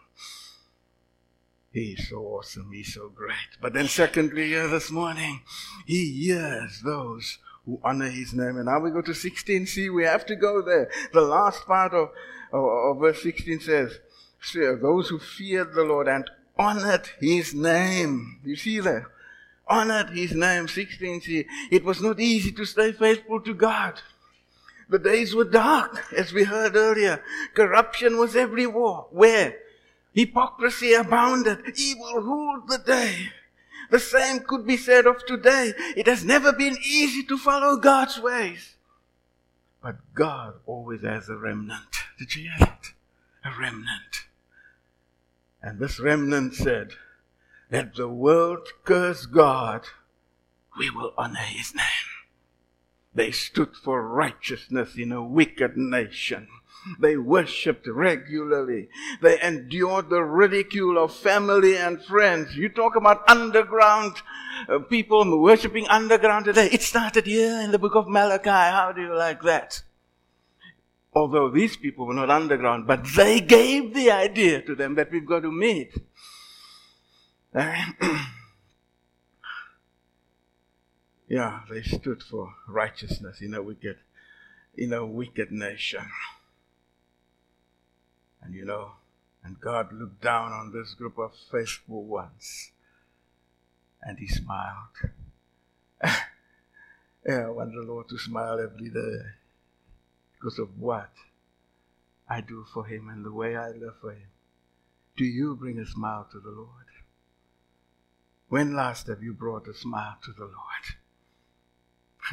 He's 1.70 2.08
so 2.08 2.16
awesome. 2.18 2.70
He's 2.72 2.94
so 2.94 3.10
great. 3.10 3.58
But 3.60 3.74
then, 3.74 3.88
secondly, 3.88 4.48
here 4.48 4.68
this 4.68 4.90
morning, 4.90 5.42
he 5.86 6.24
hears 6.24 6.80
those 6.82 7.38
who 7.66 7.80
honor 7.84 8.08
his 8.08 8.32
name. 8.32 8.56
And 8.56 8.64
now 8.64 8.80
we 8.80 8.90
go 8.90 9.02
to 9.02 9.10
16c. 9.10 9.94
We 9.94 10.04
have 10.04 10.24
to 10.26 10.36
go 10.36 10.62
there. 10.62 10.90
The 11.12 11.20
last 11.20 11.66
part 11.66 11.92
of, 11.92 12.08
of, 12.52 12.64
of 12.64 13.00
verse 13.00 13.22
16 13.22 13.60
says, 13.60 13.98
Those 14.54 15.10
who 15.10 15.18
feared 15.18 15.74
the 15.74 15.84
Lord 15.84 16.08
and 16.08 16.30
honored 16.58 17.10
his 17.20 17.52
name. 17.54 18.40
You 18.44 18.56
see 18.56 18.80
that? 18.80 19.04
Honored 19.66 20.10
his 20.10 20.32
name. 20.32 20.66
16c. 20.66 21.44
It 21.70 21.84
was 21.84 22.00
not 22.00 22.18
easy 22.18 22.50
to 22.52 22.64
stay 22.64 22.92
faithful 22.92 23.42
to 23.42 23.52
God. 23.52 24.00
The 24.88 24.98
days 24.98 25.34
were 25.34 25.44
dark, 25.44 26.14
as 26.16 26.32
we 26.32 26.44
heard 26.44 26.74
earlier. 26.74 27.22
Corruption 27.52 28.16
was 28.16 28.34
everywhere. 28.34 29.02
Where? 29.10 29.54
Hypocrisy 30.18 30.94
abounded. 30.94 31.60
Evil 31.76 32.14
ruled 32.14 32.66
the 32.66 32.78
day. 32.78 33.28
The 33.92 34.00
same 34.00 34.40
could 34.40 34.66
be 34.66 34.76
said 34.76 35.06
of 35.06 35.24
today. 35.24 35.74
It 35.96 36.08
has 36.08 36.24
never 36.24 36.52
been 36.52 36.76
easy 36.84 37.22
to 37.22 37.38
follow 37.38 37.76
God's 37.76 38.18
ways. 38.18 38.74
But 39.80 39.98
God 40.14 40.54
always 40.66 41.02
has 41.02 41.28
a 41.28 41.36
remnant. 41.36 42.02
Did 42.18 42.34
you 42.34 42.50
hear 42.50 42.58
that? 42.58 42.86
A 43.44 43.52
remnant. 43.60 44.26
And 45.62 45.78
this 45.78 46.00
remnant 46.00 46.56
said, 46.56 46.94
Let 47.70 47.94
the 47.94 48.08
world 48.08 48.66
curse 48.84 49.24
God, 49.24 49.86
we 50.76 50.90
will 50.90 51.14
honor 51.16 51.38
his 51.38 51.76
name. 51.76 52.10
They 53.14 53.30
stood 53.30 53.76
for 53.76 54.02
righteousness 54.02 54.96
in 54.96 55.12
a 55.12 55.22
wicked 55.22 55.76
nation. 55.76 56.48
They 57.00 57.16
worshipped 57.16 57.86
regularly. 57.86 58.88
They 59.20 59.40
endured 59.40 60.08
the 60.08 60.22
ridicule 60.22 61.02
of 61.02 61.12
family 61.14 61.76
and 61.76 62.02
friends. 62.04 62.56
You 62.56 62.68
talk 62.68 62.96
about 62.96 63.28
underground 63.28 64.16
uh, 64.68 64.78
people 64.80 65.40
worshiping 65.40 65.86
underground 65.88 66.46
today. 66.46 66.68
It 66.72 66.82
started 66.82 67.26
here 67.26 67.60
in 67.60 67.70
the 67.70 67.78
book 67.78 67.94
of 67.94 68.08
Malachi. 68.08 68.50
How 68.50 68.92
do 68.92 69.02
you 69.02 69.14
like 69.14 69.42
that? 69.42 69.82
Although 71.14 71.50
these 71.50 71.76
people 71.76 72.06
were 72.06 72.14
not 72.14 72.30
underground, 72.30 72.86
but 72.86 73.04
they 73.16 73.40
gave 73.40 73.94
the 73.94 74.10
idea 74.10 74.62
to 74.62 74.74
them 74.74 74.94
that 74.94 75.10
we've 75.10 75.26
got 75.26 75.40
to 75.42 75.52
meet. 75.52 75.92
yeah, 81.28 81.60
they 81.70 81.82
stood 81.82 82.22
for 82.22 82.54
righteousness 82.68 83.40
in 83.40 83.54
a 83.54 83.62
wicked, 83.62 83.96
in 84.76 84.92
a 84.92 85.04
wicked 85.04 85.50
nation. 85.50 86.06
And 88.48 88.56
you 88.56 88.64
know, 88.64 88.92
and 89.44 89.60
God 89.60 89.92
looked 89.92 90.22
down 90.22 90.52
on 90.52 90.72
this 90.72 90.94
group 90.94 91.18
of 91.18 91.32
faithful 91.52 92.02
ones 92.02 92.70
and 94.02 94.18
he 94.18 94.26
smiled. 94.26 94.96
yeah, 96.02 96.16
I 97.28 97.50
want 97.50 97.74
the 97.74 97.82
Lord 97.82 98.08
to 98.08 98.16
smile 98.16 98.58
every 98.58 98.88
day 98.88 99.18
because 100.32 100.58
of 100.58 100.80
what 100.80 101.10
I 102.26 102.40
do 102.40 102.64
for 102.72 102.86
him 102.86 103.10
and 103.10 103.22
the 103.22 103.34
way 103.34 103.54
I 103.54 103.68
live 103.68 103.96
for 104.00 104.12
him. 104.12 104.30
Do 105.18 105.26
you 105.26 105.54
bring 105.54 105.78
a 105.78 105.84
smile 105.84 106.26
to 106.32 106.40
the 106.40 106.48
Lord? 106.48 106.86
When 108.48 108.74
last 108.74 109.08
have 109.08 109.22
you 109.22 109.34
brought 109.34 109.68
a 109.68 109.74
smile 109.74 110.16
to 110.24 110.32
the 110.32 110.50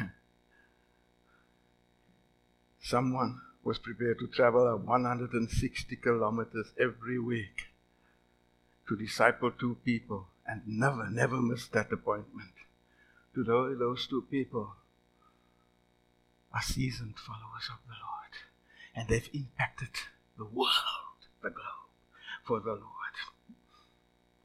Someone 2.80 3.42
was 3.66 3.80
prepared 3.80 4.16
to 4.20 4.28
travel 4.28 4.78
160 4.78 5.96
kilometers 5.96 6.68
every 6.78 7.18
week 7.18 7.66
to 8.86 8.96
disciple 8.96 9.50
two 9.50 9.76
people 9.84 10.28
and 10.46 10.62
never, 10.64 11.10
never 11.10 11.42
miss 11.42 11.66
that 11.66 11.90
appointment. 11.90 12.52
To 13.34 13.42
those 13.42 14.06
two 14.06 14.22
people 14.30 14.76
are 16.54 16.62
seasoned 16.62 17.16
followers 17.18 17.68
of 17.68 17.80
the 17.88 17.96
Lord, 18.06 18.32
and 18.94 19.08
they've 19.08 19.28
impacted 19.34 19.90
the 20.38 20.44
world, 20.44 21.26
the 21.42 21.50
globe, 21.50 21.90
for 22.44 22.60
the 22.60 22.70
Lord. 22.70 23.16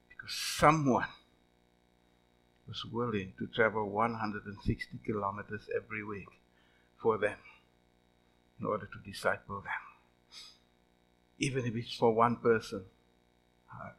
Because 0.10 0.34
someone 0.34 1.10
was 2.68 2.84
willing 2.86 3.34
to 3.38 3.46
travel 3.46 3.88
160 3.88 5.00
kilometers 5.06 5.70
every 5.76 6.04
week 6.04 6.28
for 7.00 7.20
them 7.20 7.38
in 8.62 8.68
order 8.68 8.86
to 8.86 9.10
disciple 9.12 9.62
them. 9.62 9.72
Even 11.40 11.66
if 11.66 11.76
it's 11.76 11.96
for 11.96 12.14
one 12.14 12.36
person. 12.38 12.84
I 13.74 13.90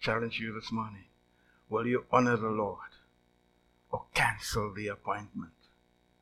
challenge 0.00 0.38
you 0.38 0.54
this 0.54 0.70
morning. 0.70 1.04
Will 1.68 1.86
you 1.86 2.04
honor 2.12 2.36
the 2.36 2.48
Lord 2.48 2.78
or 3.90 4.04
cancel 4.14 4.72
the 4.72 4.88
appointment 4.88 5.52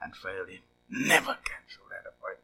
and 0.03 0.17
fail 0.17 0.47
Him? 0.47 0.63
Never 0.89 1.37
cancel 1.45 1.85
that 1.91 2.09
appointment. 2.09 2.41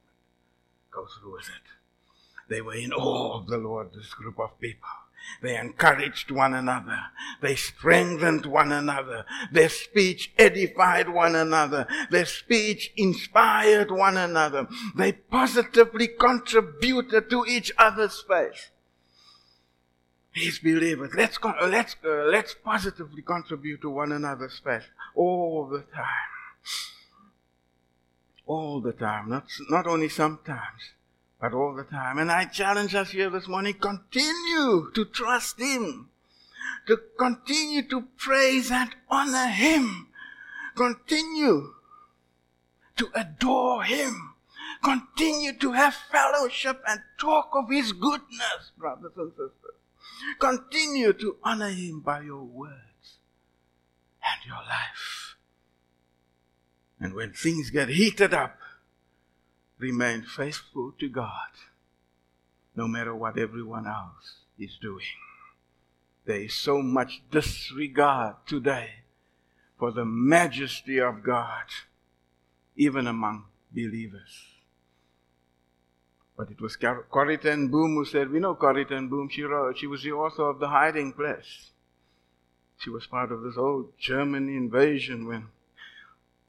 Go 0.91 1.07
through 1.07 1.33
with 1.35 1.49
it. 1.49 2.49
They 2.49 2.61
were 2.61 2.75
in 2.75 2.93
awe 2.93 3.39
of 3.39 3.47
the 3.47 3.59
Lord, 3.59 3.95
this 3.95 4.13
group 4.13 4.39
of 4.39 4.61
people. 4.61 4.89
They 5.43 5.57
encouraged 5.57 6.31
one 6.31 6.55
another. 6.55 6.99
They 7.41 7.57
strengthened 7.57 8.47
one 8.47 8.73
another. 8.73 9.25
Their 9.53 9.69
speech 9.69 10.33
edified 10.39 11.09
one 11.09 11.35
another. 11.35 11.87
Their 12.11 12.27
speech 12.27 12.93
inspired 12.97 13.91
one 13.91 14.17
another. 14.17 14.69
They 14.97 15.13
positively 15.13 16.09
contributed 16.09 17.29
to 17.31 17.45
each 17.47 17.73
other's 17.77 18.25
faith. 18.27 18.71
These 20.35 20.59
believers, 20.59 21.13
let's, 21.15 21.39
let's, 21.63 21.97
uh, 22.05 22.09
let's 22.31 22.55
positively 22.55 23.23
contribute 23.23 23.81
to 23.81 23.91
one 23.91 24.13
another's 24.13 24.61
faith 24.63 24.85
all 25.15 25.67
the 25.67 25.81
time. 25.95 26.31
All 28.47 28.81
the 28.81 28.93
time, 28.93 29.31
not, 29.31 29.47
not 29.71 29.87
only 29.87 30.09
sometimes 30.09 30.93
but 31.41 31.53
all 31.53 31.75
the 31.75 31.85
time. 31.85 32.19
And 32.19 32.31
I 32.31 32.45
challenge 32.45 32.95
us 32.95 33.11
here 33.11 33.31
this 33.31 33.49
morning, 33.49 33.75
continue 33.75 34.91
to 34.95 35.05
trust 35.13 35.61
Him, 35.61 36.09
to 36.87 36.99
continue 37.19 37.87
to 37.89 38.05
praise 38.17 38.71
and 38.71 38.91
honor 39.11 39.49
Him, 39.49 40.09
continue 40.75 41.75
to 42.97 43.09
adore 43.15 43.85
Him, 43.85 44.35
continue 44.83 45.53
to 45.59 45.73
have 45.73 45.95
fellowship 45.95 46.83
and 46.89 47.01
talk 47.19 47.51
of 47.55 47.71
His 47.71 47.93
goodness, 47.93 48.73
brothers 48.79 49.13
and 49.17 49.31
sisters. 49.31 49.53
Continue 50.39 51.13
to 51.13 51.37
honor 51.43 51.71
Him 51.71 52.01
by 52.01 52.23
your 52.23 52.43
words 52.43 53.19
and 54.25 54.47
your 54.47 54.57
life. 54.57 55.37
And 56.99 57.13
when 57.13 57.33
things 57.33 57.69
get 57.69 57.91
heated 57.91 58.33
up, 58.33 58.59
remain 59.79 60.23
faithful 60.23 60.93
to 60.99 61.09
God 61.09 61.51
no 62.75 62.87
matter 62.87 63.15
what 63.15 63.39
everyone 63.39 63.87
else 63.87 64.41
is 64.59 64.79
doing. 64.81 65.05
There 66.25 66.41
is 66.41 66.55
so 66.55 66.83
much 66.83 67.23
disregard 67.31 68.37
today 68.47 68.91
for 69.79 69.93
the 69.93 70.05
majesty 70.05 71.01
of 71.01 71.23
God, 71.23 71.65
even 72.77 73.07
among 73.07 73.45
believers. 73.73 74.47
But 76.37 76.51
it 76.51 76.61
was 76.61 76.77
Corrie 76.77 77.39
ten 77.39 77.69
Boom 77.69 77.95
who 77.95 78.05
said, 78.05 78.31
we 78.31 78.41
know 78.41 78.55
Corrie 78.55 78.85
ten 78.85 79.09
Boom, 79.09 79.29
she 79.31 79.43
wrote, 79.43 79.79
she 79.79 79.87
was 79.87 80.03
the 80.03 80.13
author 80.13 80.51
of 80.51 80.59
The 80.59 80.69
Hiding 80.69 81.13
Place. 81.13 81.71
She 82.79 82.91
was 82.91 83.07
part 83.07 83.33
of 83.33 83.43
this 83.43 83.57
old 83.57 83.99
German 83.99 84.49
invasion 84.49 85.27
when, 85.27 85.49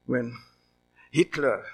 when 0.04 0.36
Hitler 1.10 1.64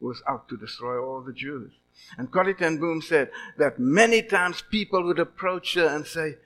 was 0.00 0.22
out 0.28 0.48
to 0.48 0.56
destroy 0.56 0.98
all 0.98 1.20
the 1.20 1.32
Jews. 1.32 1.72
And 2.18 2.30
Corrie 2.30 2.54
ten 2.54 2.78
Boom 2.78 3.00
said 3.00 3.30
that 3.56 3.78
many 3.78 4.22
times 4.22 4.62
people 4.62 5.04
would 5.04 5.18
approach 5.18 5.74
her 5.74 5.86
and 5.86 6.06
say, 6.06 6.36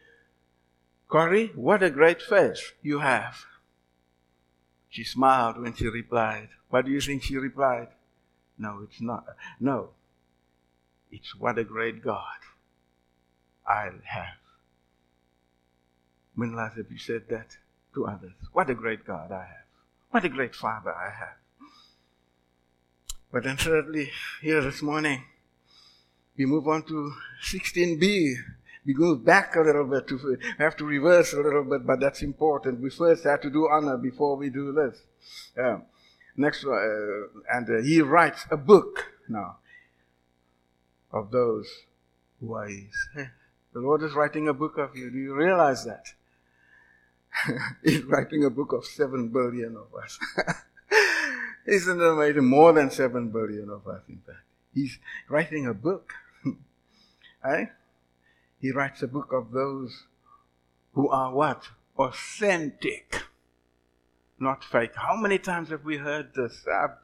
Corrie, 1.08 1.52
what 1.54 1.82
a 1.82 1.90
great 1.90 2.20
face 2.20 2.72
you 2.82 2.98
have. 2.98 3.46
She 4.90 5.04
smiled 5.04 5.60
when 5.60 5.74
she 5.74 5.86
replied. 5.86 6.50
What 6.68 6.84
do 6.84 6.90
you 6.90 7.00
think 7.00 7.22
she 7.22 7.36
replied? 7.36 7.88
No, 8.58 8.80
it's 8.84 9.00
not. 9.00 9.24
No, 9.58 9.90
it's 11.10 11.34
what 11.34 11.58
a 11.58 11.64
great 11.64 12.02
God 12.02 12.38
I 13.66 13.90
have. 14.04 14.36
When 16.34 16.50
you 16.52 16.98
said 16.98 17.24
that 17.30 17.56
to 17.94 18.06
others? 18.06 18.32
What 18.52 18.70
a 18.70 18.74
great 18.74 19.04
God 19.04 19.32
I 19.32 19.44
have. 19.44 19.66
What 20.10 20.24
a 20.24 20.28
great 20.28 20.54
Father 20.54 20.94
I 20.94 21.10
have. 21.10 21.36
But 23.30 23.44
then 23.44 23.58
thirdly, 23.58 24.10
here 24.40 24.62
this 24.62 24.80
morning, 24.80 25.24
we 26.36 26.46
move 26.46 26.66
on 26.66 26.82
to 26.84 27.12
16b. 27.44 28.34
We 28.86 28.94
go 28.94 29.16
back 29.16 29.54
a 29.54 29.60
little 29.60 29.84
bit 29.84 30.08
to, 30.08 30.38
we 30.58 30.64
have 30.64 30.76
to 30.76 30.86
reverse 30.86 31.34
a 31.34 31.40
little 31.40 31.64
bit, 31.64 31.86
but 31.86 32.00
that's 32.00 32.22
important. 32.22 32.80
We 32.80 32.88
first 32.88 33.24
have 33.24 33.42
to 33.42 33.50
do 33.50 33.68
honor 33.70 33.98
before 33.98 34.36
we 34.36 34.48
do 34.48 34.72
this. 34.72 35.02
Yeah. 35.54 35.80
Next, 36.36 36.64
uh, 36.64 36.72
and 37.52 37.68
uh, 37.68 37.82
he 37.82 38.00
writes 38.00 38.46
a 38.50 38.56
book 38.56 39.12
now 39.28 39.58
of 41.12 41.30
those 41.30 41.68
who 42.40 42.54
are 42.54 42.66
his. 42.66 42.94
The 43.74 43.80
Lord 43.80 44.02
is 44.02 44.14
writing 44.14 44.48
a 44.48 44.54
book 44.54 44.78
of 44.78 44.96
you. 44.96 45.10
Do 45.10 45.18
you 45.18 45.34
realize 45.34 45.84
that? 45.84 46.14
He's 47.84 48.04
writing 48.04 48.44
a 48.44 48.50
book 48.50 48.72
of 48.72 48.86
seven 48.86 49.28
billion 49.28 49.76
of 49.76 49.94
us. 50.02 50.18
Isn't 51.68 52.00
it 52.00 52.04
amazing? 52.04 52.46
More 52.46 52.72
than 52.72 52.90
7 52.90 53.28
billion 53.28 53.68
of 53.68 53.86
us, 53.86 54.00
in 54.08 54.22
fact. 54.26 54.38
He's 54.72 54.98
writing 55.28 55.66
a 55.66 55.74
book. 55.74 56.14
eh? 57.44 57.66
He 58.58 58.72
writes 58.72 59.02
a 59.02 59.06
book 59.06 59.32
of 59.32 59.52
those 59.52 60.04
who 60.94 61.10
are 61.10 61.30
what? 61.30 61.68
Authentic, 61.98 63.22
not 64.38 64.64
fake. 64.64 64.92
How 64.94 65.14
many 65.14 65.38
times 65.38 65.68
have 65.68 65.84
we 65.84 65.98
heard 65.98 66.32
this? 66.34 66.64
I've 66.66 66.96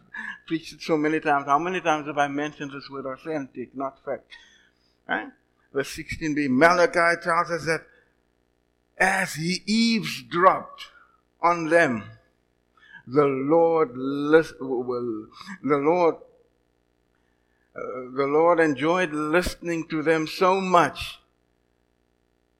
preached 0.46 0.72
it 0.72 0.80
so 0.80 0.96
many 0.96 1.20
times. 1.20 1.44
How 1.44 1.58
many 1.58 1.82
times 1.82 2.06
have 2.06 2.16
I 2.16 2.28
mentioned 2.28 2.70
this 2.72 2.88
word 2.90 3.04
authentic, 3.04 3.76
not 3.76 3.98
fake? 4.02 4.20
Right? 5.06 5.28
Verse 5.74 5.94
16b, 5.94 6.48
Malachi 6.48 7.20
tells 7.20 7.50
us 7.50 7.66
that 7.66 7.82
as 8.96 9.34
he 9.34 9.62
eavesdropped 9.66 10.86
on 11.42 11.68
them, 11.68 12.04
the 13.06 13.24
Lord 13.24 13.96
will, 13.96 15.26
the 15.62 15.76
Lord 15.76 16.16
uh, 17.76 17.80
the 18.14 18.26
Lord 18.26 18.60
enjoyed 18.60 19.12
listening 19.12 19.88
to 19.88 20.00
them 20.02 20.28
so 20.28 20.60
much 20.60 21.18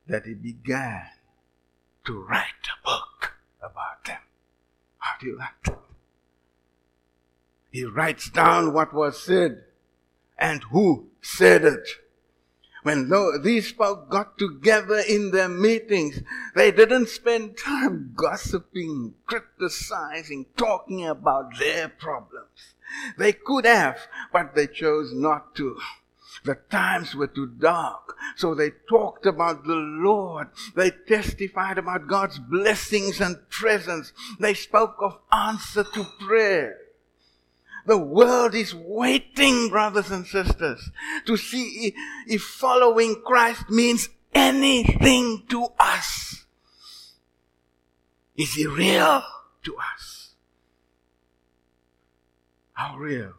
that 0.09 0.27
he 0.27 0.35
began 0.35 1.07
to 2.05 2.21
write 2.21 2.67
a 2.67 2.85
book 2.85 3.35
about 3.63 4.05
them. 4.05 4.19
How 4.99 5.13
do 5.21 5.27
you 5.27 5.39
like 5.39 5.63
that? 5.65 5.79
He 7.71 7.85
writes 7.85 8.29
down 8.29 8.73
what 8.73 8.93
was 8.93 9.23
said 9.23 9.65
and 10.37 10.65
who 10.65 11.11
said 11.23 11.65
it 11.65 11.89
when 12.85 13.11
these 13.43 13.73
folk 13.73 14.11
got 14.11 14.37
together 14.39 14.99
in 15.09 15.31
their 15.31 15.49
meetings, 15.49 16.21
they 16.55 16.71
didn't 16.71 17.09
spend 17.09 17.57
time 17.57 18.13
gossiping, 18.15 19.15
criticizing, 19.25 20.47
talking 20.57 21.07
about 21.07 21.59
their 21.59 21.89
problems. 21.89 22.75
They 23.17 23.33
could 23.33 23.65
have, 23.65 24.07
but 24.33 24.55
they 24.55 24.67
chose 24.67 25.15
not 25.15 25.55
to. 25.57 25.79
The 26.45 26.57
times 26.71 27.15
were 27.15 27.27
too 27.27 27.47
dark. 27.47 28.17
So 28.37 28.55
they 28.55 28.73
talked 28.87 29.25
about 29.25 29.65
the 29.65 29.77
Lord. 29.77 30.49
They 30.77 30.91
testified 30.91 31.79
about 31.79 32.07
God's 32.07 32.39
blessings 32.39 33.19
and 33.19 33.49
presence. 33.49 34.13
They 34.39 34.53
spoke 34.53 34.97
of 35.01 35.19
answer 35.33 35.85
to 35.85 36.05
prayer. 36.21 36.84
The 37.87 37.99
world 37.99 38.55
is 38.55 38.75
waiting, 38.75 39.69
brothers 39.69 40.11
and 40.11 40.27
sisters, 40.27 40.91
to 41.27 41.37
see 41.37 41.95
if 42.27 42.43
following 42.43 43.23
Christ 43.25 43.69
means 43.69 44.09
anything 44.33 45.45
to 45.49 45.69
us. 45.79 46.45
Is 48.37 48.55
he 48.55 48.67
real 48.67 49.23
to 49.65 49.77
us? 49.77 50.31
How 52.73 52.97
real 52.97 53.35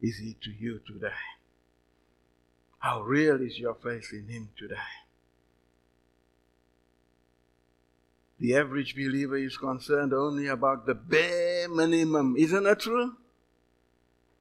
is 0.00 0.18
he 0.18 0.36
to 0.42 0.50
you 0.50 0.80
today? 0.86 1.12
How 2.78 3.02
real 3.02 3.40
is 3.42 3.58
your 3.58 3.74
faith 3.74 4.08
in 4.12 4.26
him 4.28 4.48
today? 4.56 4.74
The 8.40 8.56
average 8.56 8.96
believer 8.96 9.36
is 9.36 9.58
concerned 9.58 10.14
only 10.14 10.46
about 10.46 10.86
the 10.86 10.94
bare 10.94 11.68
minimum. 11.68 12.36
Isn't 12.38 12.64
that 12.64 12.80
true? 12.80 13.16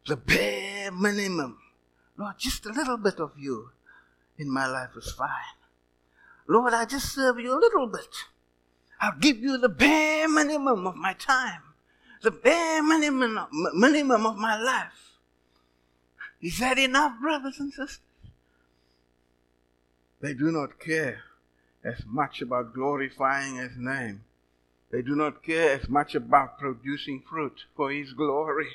The 0.10 0.17
bare 0.17 0.91
minimum. 0.91 1.60
Lord, 2.17 2.34
just 2.39 2.65
a 2.65 2.72
little 2.72 2.98
bit 2.98 3.19
of 3.19 3.34
you 3.38 3.69
in 4.39 4.50
my 4.50 4.65
life 4.65 4.89
is 4.98 5.12
fine. 5.12 5.60
Lord, 6.48 6.74
I 6.74 6.86
just 6.86 7.13
serve 7.13 7.38
you 7.38 7.54
a 7.54 7.60
little 7.60 7.86
bit. 7.86 8.15
I'll 9.00 9.19
give 9.19 9.38
you 9.38 9.60
the 9.60 9.69
bare 9.69 10.28
minimum 10.28 10.88
of 10.88 10.95
my 10.95 11.13
time, 11.13 11.62
the 12.24 12.32
bare 12.32 12.82
minimum, 12.82 13.38
minimum 13.76 14.26
of 14.26 14.36
my 14.36 14.60
life. 14.60 15.19
Is 16.41 16.58
that 16.58 16.80
enough, 16.80 17.22
brothers 17.22 17.60
and 17.60 17.72
sisters? 17.72 18.00
They 20.22 20.34
do 20.34 20.52
not 20.52 20.80
care 20.80 21.19
as 21.84 22.04
much 22.08 22.41
about 22.41 22.74
glorifying 22.74 23.58
His 23.58 23.78
name. 23.78 24.24
They 24.89 25.04
do 25.04 25.15
not 25.15 25.43
care 25.43 25.80
as 25.80 25.88
much 25.88 26.15
about 26.15 26.58
producing 26.58 27.22
fruit 27.30 27.65
for 27.76 27.91
His 27.91 28.13
glory. 28.13 28.69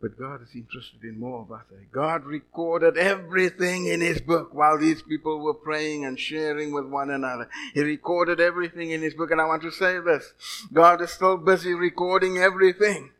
But 0.00 0.16
God 0.16 0.42
is 0.42 0.54
interested 0.54 1.02
in 1.02 1.18
more 1.18 1.40
of 1.40 1.50
us. 1.50 1.64
Eh? 1.72 1.84
God 1.90 2.24
recorded 2.24 2.96
everything 2.96 3.86
in 3.86 4.00
His 4.00 4.20
book 4.20 4.54
while 4.54 4.78
these 4.78 5.02
people 5.02 5.40
were 5.40 5.54
praying 5.54 6.04
and 6.04 6.18
sharing 6.18 6.72
with 6.72 6.86
one 6.86 7.10
another. 7.10 7.48
He 7.74 7.80
recorded 7.80 8.38
everything 8.38 8.90
in 8.92 9.02
His 9.02 9.14
book. 9.14 9.32
And 9.32 9.40
I 9.40 9.46
want 9.46 9.62
to 9.62 9.72
say 9.72 9.98
this 9.98 10.34
God 10.72 11.02
is 11.02 11.10
still 11.10 11.36
busy 11.36 11.74
recording 11.74 12.38
everything 12.38 13.10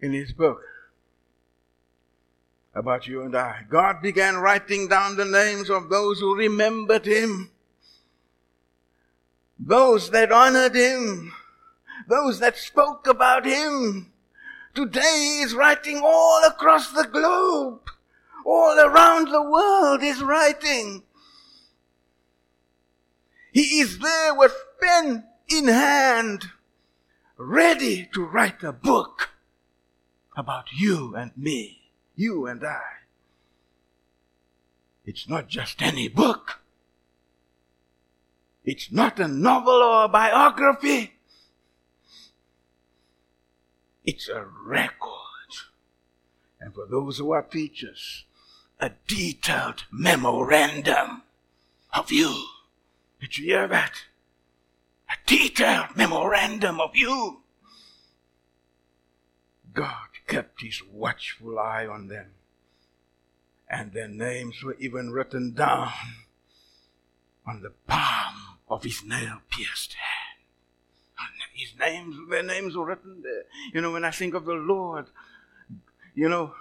in 0.00 0.12
His 0.12 0.32
book 0.32 0.62
about 2.74 3.08
you 3.08 3.22
and 3.22 3.36
I. 3.36 3.62
God 3.68 4.00
began 4.00 4.36
writing 4.36 4.86
down 4.86 5.16
the 5.16 5.24
names 5.24 5.68
of 5.68 5.88
those 5.88 6.20
who 6.20 6.36
remembered 6.36 7.06
Him, 7.06 7.50
those 9.58 10.10
that 10.10 10.30
honored 10.30 10.76
Him, 10.76 11.32
those 12.08 12.38
that 12.38 12.56
spoke 12.56 13.08
about 13.08 13.44
Him. 13.44 14.11
Today 14.74 15.38
He's 15.40 15.54
writing 15.54 16.00
all 16.04 16.44
across 16.46 16.90
the 16.92 17.04
globe. 17.04 17.80
All 18.44 18.78
around 18.78 19.28
the 19.28 19.42
world 19.42 20.02
He's 20.02 20.22
writing. 20.22 21.02
He 23.52 23.80
is 23.80 23.98
there 23.98 24.34
with 24.34 24.54
pen 24.80 25.24
in 25.48 25.68
hand, 25.68 26.46
ready 27.36 28.08
to 28.14 28.24
write 28.24 28.62
a 28.62 28.72
book 28.72 29.30
about 30.36 30.72
you 30.72 31.14
and 31.14 31.32
me, 31.36 31.90
you 32.16 32.46
and 32.46 32.64
I. 32.64 32.80
It's 35.04 35.28
not 35.28 35.48
just 35.48 35.82
any 35.82 36.08
book. 36.08 36.60
It's 38.64 38.90
not 38.92 39.18
a 39.18 39.28
novel 39.28 39.82
or 39.82 40.04
a 40.04 40.08
biography. 40.08 41.12
It's 44.04 44.28
a 44.28 44.44
record. 44.44 45.18
And 46.60 46.74
for 46.74 46.86
those 46.86 47.18
who 47.18 47.32
are 47.32 47.42
teachers, 47.42 48.24
a 48.80 48.90
detailed 49.06 49.84
memorandum 49.90 51.22
of 51.92 52.10
you. 52.10 52.46
Did 53.20 53.38
you 53.38 53.46
hear 53.46 53.68
that? 53.68 53.92
A 55.08 55.14
detailed 55.26 55.96
memorandum 55.96 56.80
of 56.80 56.96
you. 56.96 57.42
God 59.72 60.08
kept 60.26 60.62
his 60.62 60.82
watchful 60.90 61.58
eye 61.58 61.86
on 61.86 62.08
them. 62.08 62.32
And 63.68 63.92
their 63.92 64.08
names 64.08 64.62
were 64.62 64.76
even 64.78 65.10
written 65.10 65.54
down 65.54 65.92
on 67.46 67.62
the 67.62 67.72
palm 67.86 68.58
of 68.68 68.84
his 68.84 69.02
nail 69.04 69.38
pierced 69.48 69.94
hand. 69.94 70.31
Names, 71.82 72.16
their 72.30 72.42
names 72.42 72.76
were 72.76 72.86
written 72.86 73.22
there. 73.22 73.44
You 73.74 73.80
know, 73.80 73.92
when 73.92 74.04
I 74.04 74.10
think 74.10 74.34
of 74.34 74.44
the 74.44 74.52
Lord, 74.52 75.06
you 76.14 76.28
know, 76.28 76.54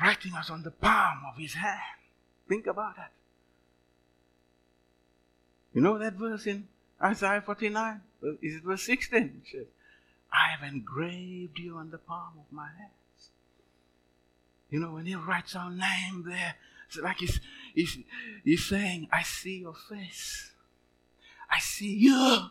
writing 0.00 0.34
us 0.34 0.50
on 0.50 0.62
the 0.62 0.70
palm 0.70 1.22
of 1.30 1.38
his 1.38 1.54
hand. 1.54 1.80
Think 2.48 2.66
about 2.66 2.96
that. 2.96 3.12
You 5.74 5.82
know 5.82 5.98
that 5.98 6.14
verse 6.14 6.46
in 6.46 6.68
Isaiah 7.02 7.42
49? 7.44 8.00
Is 8.40 8.56
it 8.56 8.62
verse 8.62 8.82
16? 8.84 9.18
It 9.18 9.32
says, 9.50 9.66
I 10.32 10.56
have 10.56 10.66
engraved 10.66 11.58
you 11.58 11.76
on 11.76 11.90
the 11.90 11.98
palm 11.98 12.32
of 12.38 12.50
my 12.50 12.68
hands. 12.78 13.30
You 14.70 14.80
know, 14.80 14.94
when 14.94 15.06
he 15.06 15.14
writes 15.14 15.54
our 15.54 15.70
name 15.70 16.24
there, 16.26 16.54
it's 16.88 16.98
like 16.98 17.18
he's, 17.18 17.40
he's, 17.74 17.98
he's 18.44 18.64
saying, 18.64 19.08
I 19.12 19.22
see 19.22 19.58
your 19.58 19.74
face. 19.74 20.52
I 21.50 21.58
see 21.58 21.94
you. 21.94 22.46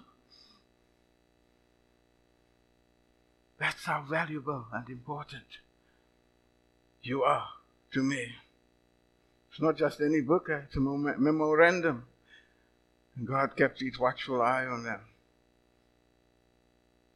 That's 3.60 3.86
how 3.86 4.04
valuable 4.10 4.66
and 4.74 4.90
important 4.90 5.60
you 7.02 7.24
are 7.24 7.48
to 7.94 8.04
me. 8.04 8.36
It's 9.52 9.62
not 9.62 9.78
just 9.78 10.02
any 10.02 10.22
book, 10.22 10.50
eh? 10.52 10.62
it's 10.66 10.76
a 10.76 10.80
memorandum. 10.80 12.06
And 13.16 13.28
God 13.28 13.56
kept 13.56 13.80
his 13.80 13.98
watchful 13.98 14.42
eye 14.42 14.66
on 14.66 14.84
them 14.84 15.00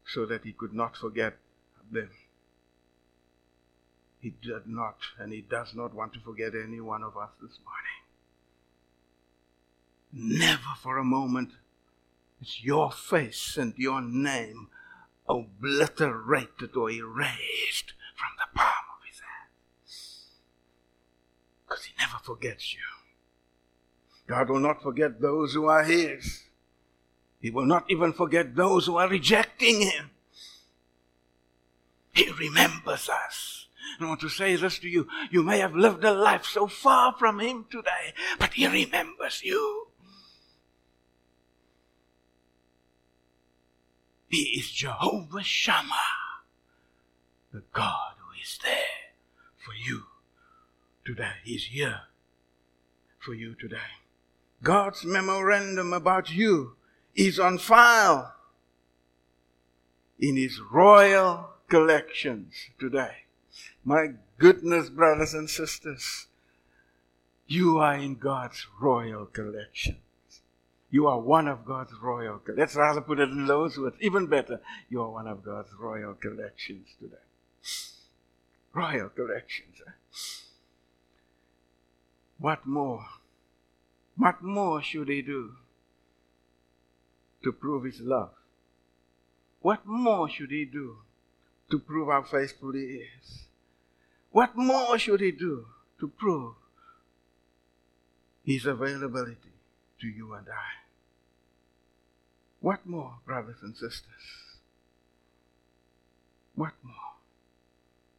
so 0.08 0.26
that 0.26 0.44
he 0.44 0.54
could 0.54 0.74
not 0.74 0.96
forget 0.96 1.36
them. 1.92 2.10
He 4.22 4.34
did 4.42 4.68
not, 4.68 4.98
and 5.18 5.34
he 5.34 5.42
does 5.42 5.74
not 5.74 5.94
want 5.94 6.14
to 6.14 6.20
forget 6.20 6.54
any 6.56 6.80
one 6.80 7.04
of 7.04 7.18
us 7.18 7.30
this 7.42 7.60
morning. 10.14 10.40
Never 10.40 10.76
for 10.82 10.98
a 10.98 11.04
moment 11.04 11.52
is 12.42 12.64
your 12.64 12.92
face 12.92 13.58
and 13.58 13.74
your 13.78 14.02
name 14.02 14.70
Oh, 15.30 15.46
obliterated 15.62 16.76
or 16.76 16.90
erased 16.90 17.94
from 18.16 18.32
the 18.40 18.58
palm 18.58 18.86
of 18.98 19.08
his 19.08 19.20
hand. 19.20 19.52
Because 21.68 21.86
he 21.86 21.94
never 22.00 22.18
forgets 22.24 22.74
you. 22.74 22.80
God 24.28 24.50
will 24.50 24.60
not 24.60 24.82
forget 24.82 25.22
those 25.22 25.54
who 25.54 25.66
are 25.66 25.84
his. 25.84 26.44
He 27.40 27.52
will 27.52 27.66
not 27.66 27.86
even 27.90 28.12
forget 28.12 28.56
those 28.56 28.88
who 28.88 28.98
are 28.98 29.08
rejecting 29.08 29.82
him. 29.82 30.10
He 32.12 32.30
remembers 32.32 33.08
us. 33.08 33.68
I 34.00 34.06
want 34.06 34.22
to 34.22 34.30
say 34.30 34.56
this 34.56 34.80
to 34.80 34.90
you. 34.90 35.08
You 35.30 35.44
may 35.44 35.60
have 35.60 35.76
lived 35.76 36.04
a 36.04 36.12
life 36.12 36.46
so 36.46 36.68
far 36.68 37.14
from 37.18 37.40
him 37.40 37.66
today, 37.70 38.14
but 38.40 38.54
he 38.54 38.68
remembers 38.68 39.42
you. 39.44 39.89
He 44.30 44.60
is 44.60 44.70
Jehovah 44.70 45.44
Shammah, 45.44 45.96
the 47.52 47.64
God 47.74 48.14
who 48.20 48.40
is 48.40 48.60
there 48.64 49.16
for 49.58 49.74
you 49.74 50.04
today. 51.04 51.34
He's 51.44 51.66
here 51.66 52.02
for 53.18 53.34
you 53.34 53.56
today. 53.56 53.98
God's 54.62 55.04
memorandum 55.04 55.94
about 55.94 56.32
you 56.32 56.76
is 57.16 57.40
on 57.40 57.58
file 57.58 58.36
in 60.20 60.36
his 60.36 60.60
royal 60.72 61.50
collections 61.68 62.54
today. 62.80 63.24
My 63.84 64.10
goodness, 64.38 64.90
brothers 64.90 65.34
and 65.34 65.50
sisters, 65.50 66.28
you 67.48 67.80
are 67.80 67.96
in 67.96 68.16
God's 68.16 68.68
royal 68.80 69.26
collection. 69.26 69.98
You 70.92 71.08
are 71.08 71.20
one 71.20 71.48
of 71.48 71.66
God's 71.66 71.94
royal. 72.02 72.42
Let's 72.56 72.76
rather 72.76 73.02
put 73.02 73.20
it 73.20 73.30
in 73.30 73.46
those 73.46 73.78
words. 73.78 73.96
Even 74.02 74.26
better, 74.26 74.60
you 74.90 75.02
are 75.02 75.10
one 75.10 75.28
of 75.28 75.44
God's 75.44 75.70
royal 75.80 76.16
collections 76.16 76.88
today. 77.00 77.16
Royal 78.74 79.10
collections. 79.10 79.82
Eh? 79.86 79.92
What 82.40 82.66
more? 82.66 83.06
What 84.18 84.42
more 84.42 84.82
should 84.82 85.10
he 85.10 85.22
do 85.22 85.52
to 87.44 87.52
prove 87.52 87.84
his 87.84 88.02
love? 88.02 88.32
What 89.62 89.86
more 89.86 90.28
should 90.28 90.52
he 90.52 90.66
do 90.66 90.98
to 91.70 91.80
prove 91.80 92.08
how 92.08 92.24
faithful 92.24 92.72
he 92.74 93.04
is? 93.20 93.44
What 94.32 94.56
more 94.56 94.98
should 94.98 95.22
he 95.22 95.32
do 95.32 95.68
to 96.00 96.08
prove 96.08 96.56
his 98.44 98.66
availability 98.66 99.59
to 100.02 100.08
you 100.08 100.34
and 100.34 100.48
I? 100.48 100.80
What 102.62 102.86
more, 102.86 103.16
brothers 103.26 103.58
and 103.62 103.76
sisters? 103.76 104.04
What 106.56 106.74
more? 106.84 106.94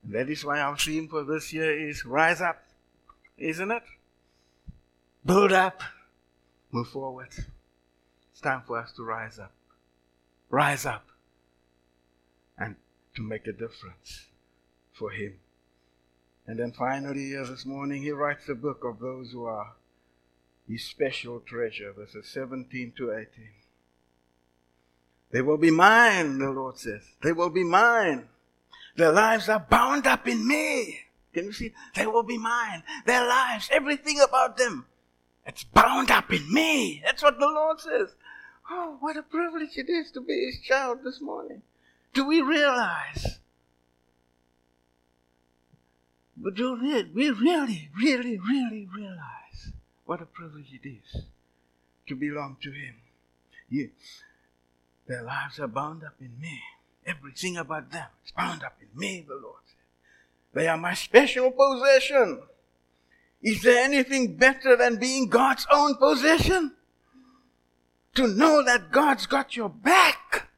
And 0.02 0.14
that 0.14 0.30
is 0.30 0.44
why 0.44 0.60
our 0.60 0.76
theme 0.76 1.08
for 1.08 1.24
this 1.24 1.52
year 1.52 1.88
is 1.88 2.04
rise 2.04 2.40
up, 2.40 2.62
isn't 3.36 3.70
it? 3.70 3.82
Build 5.24 5.52
up, 5.52 5.82
move 6.72 6.88
forward. 6.88 7.28
It's 8.32 8.40
time 8.40 8.62
for 8.66 8.78
us 8.78 8.92
to 8.92 9.02
rise 9.02 9.38
up. 9.38 9.52
Rise 10.48 10.86
up 10.86 11.06
and 12.56 12.76
to 13.14 13.22
make 13.22 13.46
a 13.46 13.52
difference 13.52 14.26
for 14.92 15.10
Him. 15.10 15.34
And 16.46 16.58
then 16.58 16.72
finally, 16.72 17.26
here 17.26 17.44
this 17.44 17.66
morning, 17.66 18.02
He 18.02 18.10
writes 18.10 18.48
a 18.48 18.54
book 18.54 18.82
of 18.84 18.98
those 18.98 19.30
who 19.32 19.44
are 19.44 19.74
His 20.70 20.84
special 20.84 21.40
treasure, 21.40 21.92
verses 21.92 22.28
17 22.28 22.92
to 22.96 23.12
18. 23.12 23.26
They 25.32 25.42
will 25.42 25.56
be 25.56 25.72
mine, 25.72 26.38
the 26.38 26.50
Lord 26.50 26.78
says. 26.78 27.02
They 27.22 27.32
will 27.32 27.50
be 27.50 27.64
mine. 27.64 28.28
Their 28.96 29.10
lives 29.10 29.48
are 29.48 29.66
bound 29.68 30.06
up 30.06 30.28
in 30.28 30.46
me. 30.46 31.00
Can 31.34 31.46
you 31.46 31.52
see? 31.52 31.72
They 31.96 32.06
will 32.06 32.22
be 32.22 32.38
mine. 32.38 32.84
Their 33.04 33.26
lives, 33.26 33.68
everything 33.72 34.20
about 34.20 34.58
them, 34.58 34.86
it's 35.44 35.64
bound 35.64 36.10
up 36.12 36.32
in 36.32 36.52
me. 36.52 37.02
That's 37.04 37.22
what 37.22 37.40
the 37.40 37.46
Lord 37.46 37.80
says. 37.80 38.14
Oh, 38.70 38.96
what 39.00 39.16
a 39.16 39.22
privilege 39.22 39.76
it 39.76 39.88
is 39.88 40.12
to 40.12 40.20
be 40.20 40.46
His 40.46 40.60
child 40.60 41.00
this 41.02 41.20
morning. 41.20 41.62
Do 42.14 42.24
we 42.26 42.42
realize? 42.42 43.40
But 46.36 46.54
do 46.54 46.78
we 47.12 47.30
really, 47.30 47.90
really, 48.00 48.38
really 48.38 48.88
realize 48.94 49.49
what 50.10 50.20
a 50.20 50.26
privilege 50.26 50.72
it 50.72 50.88
is 50.88 51.22
to 52.08 52.16
belong 52.16 52.56
to 52.60 52.72
Him? 52.72 52.96
You, 53.68 53.90
their 55.06 55.22
lives 55.22 55.60
are 55.60 55.68
bound 55.68 56.02
up 56.02 56.14
in 56.20 56.32
me. 56.40 56.58
Everything 57.06 57.56
about 57.56 57.92
them 57.92 58.08
is 58.26 58.32
bound 58.32 58.64
up 58.64 58.76
in 58.82 58.88
me, 58.98 59.24
the 59.28 59.36
Lord 59.36 59.60
said. 59.68 59.76
They 60.52 60.66
are 60.66 60.76
my 60.76 60.94
special 60.94 61.52
possession. 61.52 62.40
Is 63.40 63.62
there 63.62 63.84
anything 63.84 64.34
better 64.34 64.76
than 64.76 64.98
being 64.98 65.28
God's 65.28 65.64
own 65.70 65.94
possession? 65.94 66.72
To 68.16 68.26
know 68.26 68.64
that 68.64 68.90
God's 68.90 69.26
got 69.26 69.54
your 69.54 69.68
back, 69.68 70.48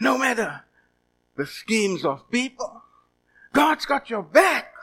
no 0.00 0.18
matter 0.18 0.62
the 1.36 1.46
schemes 1.46 2.04
of 2.04 2.28
people. 2.28 2.82
God's 3.52 3.86
got 3.86 4.10
your 4.10 4.24
back, 4.24 4.74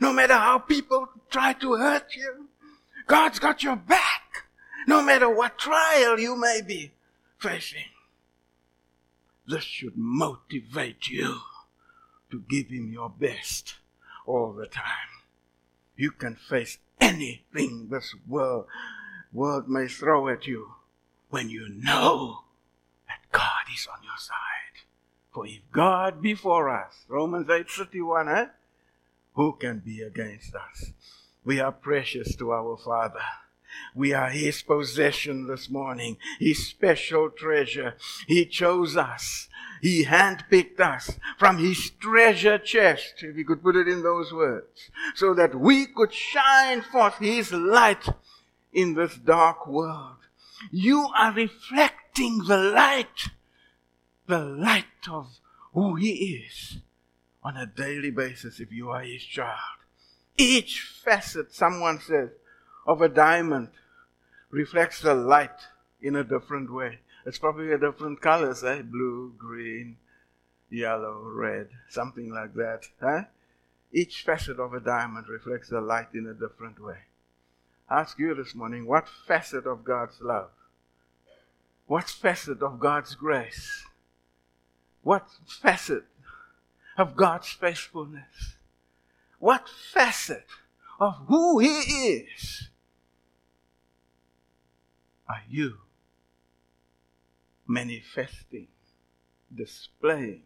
no 0.00 0.12
matter 0.12 0.34
how 0.34 0.60
people 0.60 1.08
try 1.30 1.52
to 1.54 1.74
hurt 1.74 2.14
you. 2.14 2.46
God's 3.06 3.38
got 3.38 3.62
your 3.62 3.76
back, 3.76 4.44
no 4.86 5.02
matter 5.02 5.28
what 5.28 5.58
trial 5.58 6.18
you 6.18 6.36
may 6.36 6.60
be 6.66 6.92
facing. 7.38 7.90
This 9.46 9.62
should 9.62 9.96
motivate 9.96 11.08
you 11.08 11.40
to 12.30 12.42
give 12.48 12.68
Him 12.68 12.92
your 12.92 13.10
best 13.10 13.76
all 14.26 14.52
the 14.52 14.66
time. 14.66 15.22
You 15.96 16.10
can 16.10 16.34
face 16.34 16.78
anything 17.00 17.88
this 17.90 18.14
world, 18.26 18.66
world 19.32 19.68
may 19.68 19.86
throw 19.86 20.28
at 20.28 20.46
you 20.46 20.72
when 21.30 21.48
you 21.48 21.68
know 21.68 22.44
that 23.06 23.20
God 23.30 23.72
is 23.72 23.86
on 23.86 24.02
your 24.02 24.18
side. 24.18 24.84
For 25.32 25.46
if 25.46 25.60
God 25.70 26.22
be 26.22 26.34
for 26.34 26.68
us, 26.68 27.04
Romans 27.08 27.48
8 27.48 27.70
31, 27.70 28.28
eh? 28.28 28.46
who 29.34 29.52
can 29.52 29.80
be 29.80 30.00
against 30.00 30.54
us? 30.54 30.92
We 31.46 31.60
are 31.60 31.70
precious 31.70 32.34
to 32.36 32.50
our 32.50 32.76
Father. 32.76 33.22
We 33.94 34.12
are 34.12 34.30
His 34.30 34.62
possession 34.62 35.46
this 35.46 35.70
morning, 35.70 36.16
His 36.40 36.66
special 36.66 37.30
treasure. 37.30 37.94
He 38.26 38.44
chose 38.46 38.96
us. 38.96 39.48
He 39.80 40.06
handpicked 40.06 40.80
us 40.80 41.20
from 41.38 41.58
His 41.58 41.90
treasure 42.00 42.58
chest, 42.58 43.22
if 43.22 43.36
you 43.36 43.44
could 43.44 43.62
put 43.62 43.76
it 43.76 43.86
in 43.86 44.02
those 44.02 44.32
words, 44.32 44.90
so 45.14 45.34
that 45.34 45.54
we 45.54 45.86
could 45.86 46.12
shine 46.12 46.82
forth 46.82 47.18
His 47.18 47.52
light 47.52 48.08
in 48.72 48.94
this 48.94 49.14
dark 49.14 49.68
world. 49.68 50.16
You 50.72 51.10
are 51.16 51.32
reflecting 51.32 52.38
the 52.38 52.56
light, 52.56 53.28
the 54.26 54.40
light 54.40 55.08
of 55.08 55.38
who 55.74 55.94
He 55.94 56.42
is 56.44 56.78
on 57.44 57.56
a 57.56 57.66
daily 57.66 58.10
basis 58.10 58.58
if 58.58 58.72
you 58.72 58.90
are 58.90 59.02
His 59.02 59.22
child. 59.22 59.75
Each 60.38 60.80
facet, 60.80 61.54
someone 61.54 62.00
says, 62.00 62.30
of 62.86 63.00
a 63.00 63.08
diamond 63.08 63.70
reflects 64.50 65.00
the 65.00 65.14
light 65.14 65.58
in 66.00 66.16
a 66.16 66.24
different 66.24 66.72
way. 66.72 66.98
It's 67.24 67.38
probably 67.38 67.72
a 67.72 67.78
different 67.78 68.20
colors, 68.20 68.62
eh? 68.62 68.82
Blue, 68.82 69.32
green, 69.36 69.96
yellow, 70.70 71.22
red, 71.22 71.68
something 71.88 72.30
like 72.32 72.54
that. 72.54 72.86
Eh? 73.02 73.24
Each 73.92 74.22
facet 74.22 74.58
of 74.58 74.74
a 74.74 74.80
diamond 74.80 75.28
reflects 75.28 75.68
the 75.68 75.80
light 75.80 76.08
in 76.14 76.26
a 76.26 76.34
different 76.34 76.82
way. 76.82 76.98
I 77.88 78.00
ask 78.00 78.18
you 78.18 78.34
this 78.34 78.54
morning, 78.54 78.86
what 78.86 79.08
facet 79.08 79.66
of 79.66 79.84
God's 79.84 80.20
love? 80.20 80.50
What 81.86 82.10
facet 82.10 82.62
of 82.62 82.80
God's 82.80 83.14
grace? 83.14 83.84
What 85.02 85.28
facet 85.46 86.04
of 86.98 87.16
God's 87.16 87.48
faithfulness? 87.48 88.55
What 89.38 89.68
facet 89.68 90.46
of 90.98 91.14
who 91.28 91.58
He 91.58 91.68
is 91.68 92.68
are 95.28 95.42
you 95.48 95.78
manifesting, 97.66 98.68
displaying, 99.54 100.42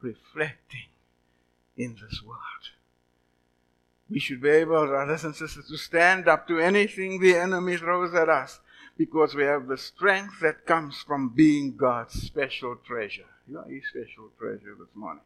reflecting 0.00 0.88
in 1.76 1.96
this 2.00 2.22
world? 2.22 2.40
We 4.08 4.20
should 4.20 4.42
be 4.42 4.50
able, 4.50 4.86
brothers 4.86 5.24
and 5.24 5.34
sisters, 5.34 5.66
to 5.68 5.76
stand 5.76 6.28
up 6.28 6.46
to 6.48 6.58
anything 6.58 7.20
the 7.20 7.36
enemy 7.36 7.76
throws 7.76 8.14
at 8.14 8.28
us 8.28 8.60
because 8.96 9.34
we 9.34 9.44
have 9.44 9.66
the 9.66 9.78
strength 9.78 10.40
that 10.40 10.66
comes 10.66 11.02
from 11.02 11.30
being 11.30 11.76
God's 11.76 12.14
special 12.22 12.76
treasure. 12.76 13.26
You 13.48 13.58
are 13.58 13.68
His 13.68 13.84
special 13.88 14.30
treasure 14.38 14.76
this 14.78 14.94
morning. 14.94 15.24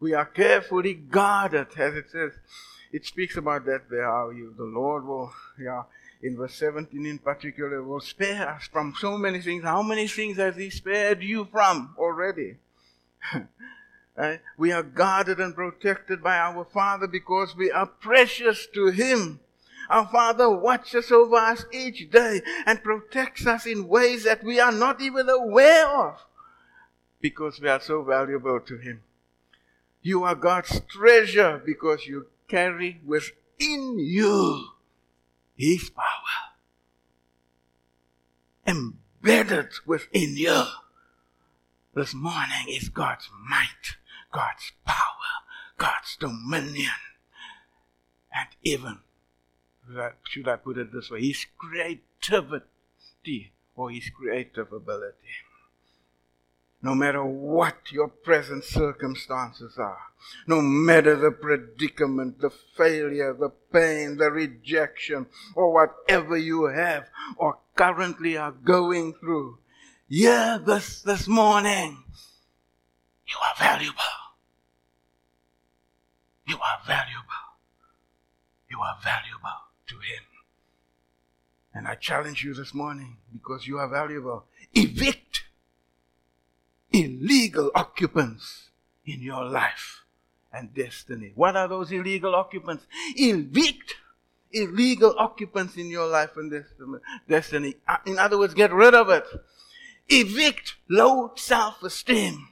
We 0.00 0.14
are 0.14 0.24
carefully 0.24 0.94
guarded, 0.94 1.68
as 1.76 1.94
it 1.94 2.10
says. 2.10 2.32
It 2.90 3.04
speaks 3.04 3.36
about 3.36 3.66
that 3.66 3.90
there. 3.90 4.04
How 4.04 4.30
you, 4.30 4.54
the 4.56 4.64
Lord 4.64 5.04
will, 5.04 5.32
yeah, 5.60 5.82
in 6.22 6.36
verse 6.36 6.54
17 6.54 7.04
in 7.04 7.18
particular, 7.18 7.82
will 7.82 8.00
spare 8.00 8.48
us 8.48 8.66
from 8.72 8.94
so 8.98 9.18
many 9.18 9.40
things. 9.40 9.62
How 9.62 9.82
many 9.82 10.08
things 10.08 10.38
has 10.38 10.56
He 10.56 10.70
spared 10.70 11.22
you 11.22 11.44
from 11.44 11.94
already? 11.98 12.56
right? 13.32 13.46
Eh? 14.18 14.36
We 14.58 14.72
are 14.72 14.82
guarded 14.82 15.38
and 15.38 15.54
protected 15.54 16.22
by 16.22 16.36
our 16.36 16.64
Father 16.64 17.06
because 17.06 17.56
we 17.56 17.70
are 17.70 17.86
precious 17.86 18.66
to 18.74 18.88
Him. 18.88 19.40
Our 19.88 20.06
Father 20.08 20.50
watches 20.50 21.10
over 21.10 21.36
us 21.36 21.64
each 21.72 22.10
day 22.10 22.42
and 22.66 22.82
protects 22.82 23.46
us 23.46 23.66
in 23.66 23.88
ways 23.88 24.24
that 24.24 24.44
we 24.44 24.60
are 24.60 24.72
not 24.72 25.00
even 25.00 25.28
aware 25.28 25.86
of 25.88 26.18
because 27.20 27.60
we 27.60 27.68
are 27.68 27.80
so 27.80 28.02
valuable 28.02 28.60
to 28.60 28.76
Him. 28.78 29.00
You 30.02 30.24
are 30.24 30.34
God's 30.34 30.80
treasure 30.88 31.62
because 31.64 32.06
you 32.06 32.26
carry 32.48 33.00
within 33.04 33.98
you 33.98 34.70
his 35.60 35.90
power 35.90 36.56
embedded 38.66 39.68
within 39.84 40.38
you. 40.38 40.64
This 41.94 42.14
morning 42.14 42.66
is 42.66 42.88
God's 42.88 43.28
might, 43.46 43.98
God's 44.32 44.72
power, 44.86 45.44
God's 45.76 46.16
dominion, 46.16 46.88
and 48.32 48.48
even, 48.62 49.00
should 50.24 50.48
I 50.48 50.56
put 50.56 50.78
it 50.78 50.94
this 50.94 51.10
way, 51.10 51.26
His 51.26 51.44
creativity 51.58 53.52
or 53.76 53.90
His 53.90 54.08
creative 54.08 54.72
ability 54.72 55.44
no 56.82 56.94
matter 56.94 57.24
what 57.24 57.92
your 57.92 58.08
present 58.08 58.64
circumstances 58.64 59.76
are, 59.78 60.00
no 60.46 60.60
matter 60.62 61.16
the 61.16 61.30
predicament, 61.30 62.40
the 62.40 62.50
failure, 62.50 63.34
the 63.34 63.50
pain, 63.72 64.16
the 64.16 64.30
rejection, 64.30 65.26
or 65.54 65.72
whatever 65.72 66.36
you 66.36 66.66
have 66.66 67.08
or 67.36 67.58
currently 67.76 68.36
are 68.36 68.52
going 68.52 69.12
through, 69.14 69.58
yeah, 70.08 70.58
this, 70.64 71.02
this 71.02 71.28
morning, 71.28 72.02
you 73.26 73.36
are 73.36 73.54
valuable. 73.58 73.94
You 76.46 76.56
are 76.56 76.80
valuable. 76.86 77.24
You 78.68 78.80
are 78.80 78.98
valuable 79.04 79.60
to 79.86 79.94
Him. 79.94 80.24
And 81.72 81.86
I 81.86 81.94
challenge 81.94 82.42
you 82.42 82.54
this 82.54 82.74
morning 82.74 83.18
because 83.32 83.68
you 83.68 83.78
are 83.78 83.88
valuable. 83.88 84.46
Evict 84.74 85.29
illegal 87.04 87.70
occupants 87.74 88.70
in 89.04 89.20
your 89.20 89.44
life 89.44 90.04
and 90.52 90.74
destiny. 90.74 91.32
What 91.34 91.56
are 91.56 91.68
those 91.68 91.92
illegal 91.92 92.34
occupants? 92.34 92.84
Evict 93.16 93.94
illegal 94.52 95.14
occupants 95.18 95.76
in 95.76 95.88
your 95.90 96.06
life 96.06 96.36
and 96.36 96.52
destiny. 97.28 97.76
Uh, 97.86 97.96
in 98.06 98.18
other 98.18 98.38
words, 98.38 98.54
get 98.54 98.72
rid 98.72 98.94
of 98.94 99.08
it. 99.08 99.24
Evict 100.08 100.76
low 100.88 101.32
self-esteem. 101.36 102.48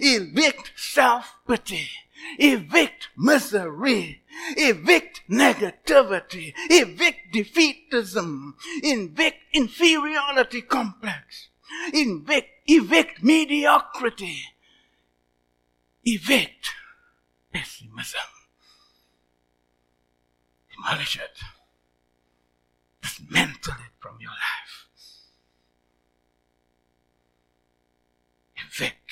Evict 0.00 0.72
self-pity. 0.76 1.88
Evict 2.38 3.08
misery. 3.16 4.22
Evict 4.56 5.20
negativity. 5.30 6.54
Evict 6.70 7.34
defeatism. 7.34 8.54
Evict 8.82 9.36
inferiority 9.52 10.62
complex. 10.62 11.48
Evict, 11.92 12.48
evict 12.66 13.22
mediocrity. 13.22 14.38
Evict 16.04 16.70
pessimism. 17.52 18.20
Demolish 20.74 21.16
it. 21.16 21.38
Dismantle 23.02 23.74
it 23.74 23.92
from 23.98 24.16
your 24.20 24.30
life. 24.30 24.86
Evict 28.56 29.10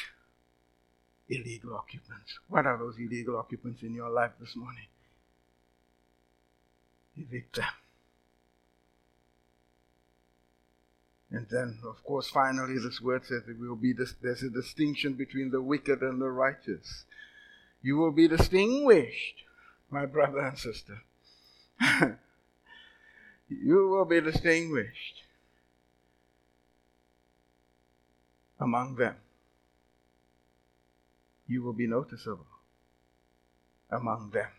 illegal 1.29 1.75
occupants. 1.75 2.39
What 2.49 2.67
are 2.67 2.77
those 2.77 2.99
illegal 2.99 3.37
occupants 3.37 3.83
in 3.83 3.95
your 3.95 4.11
life 4.11 4.33
this 4.41 4.57
morning? 4.57 4.87
Evict 7.17 7.57
them. 7.57 7.65
And 11.33 11.47
then, 11.51 11.79
of 11.85 12.05
course, 12.05 12.29
finally, 12.29 12.79
this 12.79 13.01
word 13.01 13.25
says 13.25 13.45
it 13.49 13.59
will 13.59 13.75
be 13.75 13.95
this, 13.95 14.15
there's 14.23 14.43
a 14.43 14.51
distinction 14.51 15.15
between 15.15 15.51
the 15.51 15.63
wicked 15.63 16.03
and 16.03 16.21
the 16.21 16.29
righteous. 16.29 17.07
You 17.81 17.97
will 17.97 18.13
be 18.13 18.29
distinguished, 18.29 19.43
my 19.91 20.05
brother 20.05 20.41
and 20.41 20.59
sister. 20.59 21.03
you 23.49 23.89
will 23.89 24.05
be 24.05 24.21
distinguished 24.21 25.23
among 28.61 28.97
them. 28.97 29.17
You 31.49 31.63
will 31.63 31.73
be 31.73 31.87
noticeable 31.87 32.47
among 33.91 34.31
them 34.31 34.51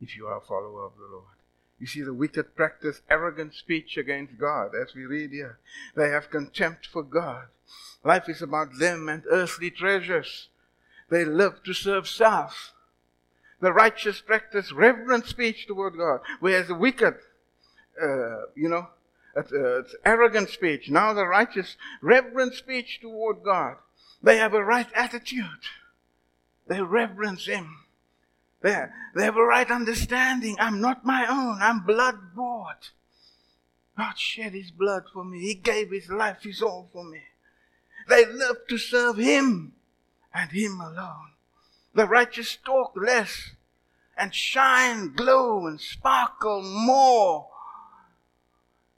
if 0.00 0.16
you 0.16 0.26
are 0.26 0.38
a 0.38 0.40
follower 0.40 0.86
of 0.86 0.92
the 0.96 1.06
Lord. 1.10 1.35
You 1.78 1.86
see, 1.86 2.02
the 2.02 2.14
wicked 2.14 2.56
practice 2.56 3.02
arrogant 3.10 3.54
speech 3.54 3.96
against 3.96 4.38
God, 4.38 4.70
as 4.74 4.94
we 4.94 5.04
read 5.04 5.30
here. 5.30 5.58
They 5.94 6.08
have 6.08 6.30
contempt 6.30 6.86
for 6.86 7.02
God. 7.02 7.46
Life 8.02 8.28
is 8.28 8.40
about 8.40 8.78
them 8.78 9.08
and 9.08 9.24
earthly 9.30 9.70
treasures. 9.70 10.48
They 11.10 11.24
live 11.24 11.62
to 11.64 11.74
serve 11.74 12.08
self. 12.08 12.72
The 13.60 13.72
righteous 13.72 14.20
practice 14.20 14.72
reverent 14.72 15.26
speech 15.26 15.66
toward 15.66 15.96
God, 15.96 16.20
whereas 16.40 16.68
the 16.68 16.74
wicked, 16.74 17.14
uh, 18.02 18.46
you 18.54 18.68
know, 18.68 18.88
it's, 19.34 19.52
uh, 19.52 19.80
it's 19.80 19.94
arrogant 20.04 20.48
speech. 20.50 20.88
Now 20.88 21.12
the 21.12 21.26
righteous, 21.26 21.76
reverent 22.00 22.54
speech 22.54 23.00
toward 23.00 23.42
God. 23.42 23.76
They 24.22 24.38
have 24.38 24.54
a 24.54 24.64
right 24.64 24.88
attitude. 24.94 25.44
They 26.66 26.80
reverence 26.80 27.46
Him. 27.46 27.85
They, 28.62 28.86
they 29.14 29.24
have 29.24 29.36
a 29.36 29.44
right 29.44 29.70
understanding. 29.70 30.56
I'm 30.58 30.80
not 30.80 31.04
my 31.04 31.26
own. 31.28 31.58
I'm 31.60 31.80
blood 31.80 32.34
bought. 32.34 32.90
God 33.96 34.18
shed 34.18 34.52
His 34.52 34.70
blood 34.70 35.04
for 35.12 35.24
me. 35.24 35.40
He 35.40 35.54
gave 35.54 35.90
His 35.90 36.08
life, 36.08 36.42
His 36.42 36.62
all 36.62 36.88
for 36.92 37.04
me. 37.04 37.22
They 38.08 38.26
live 38.26 38.66
to 38.68 38.78
serve 38.78 39.16
Him 39.16 39.72
and 40.34 40.50
Him 40.50 40.80
alone. 40.80 41.32
The 41.94 42.06
righteous 42.06 42.56
talk 42.56 42.92
less 42.96 43.52
and 44.16 44.34
shine, 44.34 45.14
glow, 45.14 45.66
and 45.66 45.80
sparkle 45.80 46.62
more 46.62 47.48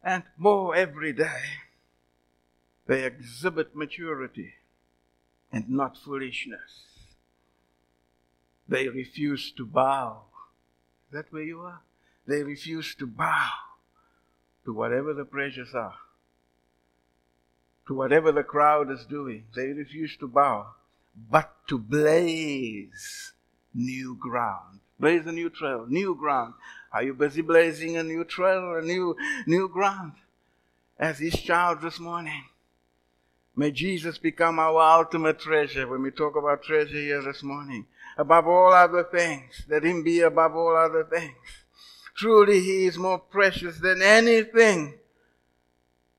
and 0.02 0.22
more 0.36 0.74
every 0.74 1.12
day. 1.12 1.42
They 2.86 3.04
exhibit 3.04 3.76
maturity 3.76 4.54
and 5.52 5.68
not 5.68 5.96
foolishness. 5.96 6.88
They 8.68 8.88
refuse 8.88 9.50
to 9.52 9.64
bow. 9.64 10.22
Is 11.09 11.12
that 11.12 11.33
where 11.33 11.42
you 11.42 11.61
are? 11.61 11.81
They 12.26 12.42
refuse 12.42 12.94
to 12.96 13.07
bow 13.07 13.50
to 14.64 14.72
whatever 14.74 15.14
the 15.14 15.24
pressures 15.24 15.74
are, 15.74 15.94
to 17.87 17.94
whatever 17.94 18.33
the 18.33 18.42
crowd 18.42 18.90
is 18.90 19.07
doing. 19.07 19.44
They 19.57 19.68
refuse 19.68 20.16
to 20.18 20.28
bow 20.28 20.66
but 21.31 21.54
to 21.68 21.78
blaze 21.78 23.33
new 23.74 24.16
ground. 24.16 24.81
Blaze 25.00 25.26
a 25.26 25.33
new 25.33 25.50
trail, 25.50 25.87
new 25.88 26.14
ground. 26.14 26.54
Are 26.92 27.02
you 27.02 27.14
busy 27.14 27.42
blazing 27.42 27.96
a 27.96 28.02
new 28.02 28.24
trail, 28.24 28.76
a 28.76 28.83
new, 28.83 29.16
new 29.46 29.68
ground? 29.68 30.12
As 30.98 31.18
his 31.18 31.40
child 31.40 31.81
this 31.81 32.00
morning. 32.00 32.44
May 33.54 33.70
Jesus 33.70 34.18
become 34.18 34.59
our 34.59 34.98
ultimate 34.98 35.38
treasure 35.38 35.87
when 35.87 36.02
we 36.02 36.11
talk 36.11 36.37
about 36.37 36.62
treasure 36.62 36.96
here 36.96 37.22
this 37.22 37.42
morning. 37.42 37.87
Above 38.18 38.48
all 38.48 38.72
other 38.72 39.04
things, 39.04 39.62
let 39.68 39.85
him 39.85 40.02
be 40.02 40.20
above 40.20 40.57
all 40.57 40.76
other 40.76 41.04
things. 41.04 41.37
Truly, 42.16 42.61
he 42.61 42.87
is 42.87 42.98
more 42.98 43.20
precious 43.20 43.78
than 43.78 44.02
anything 44.02 44.98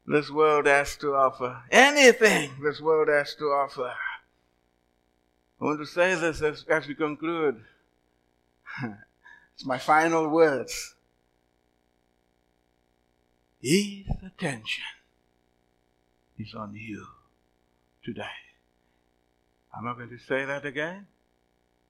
this 0.07 0.31
world 0.31 0.65
has 0.65 0.95
to 0.97 1.13
offer. 1.13 1.61
Anything 1.69 2.51
this 2.63 2.79
world 2.79 3.09
has 3.09 3.35
to 3.35 3.45
offer. 3.45 3.93
I 5.59 5.63
want 5.65 5.79
to 5.79 5.85
say 5.85 6.15
this 6.15 6.41
as, 6.41 6.63
as 6.69 6.87
we 6.87 6.95
conclude. 6.95 7.61
it's 9.53 9.65
my 9.65 9.77
final 9.77 10.29
words. 10.29 10.95
His 13.61 14.05
attention 14.25 14.85
is 16.37 16.53
on 16.55 16.73
you 16.75 17.05
today. 18.05 18.23
I'm 19.77 19.83
not 19.83 19.97
going 19.97 20.09
to 20.09 20.17
say 20.17 20.45
that 20.45 20.65
again. 20.65 21.07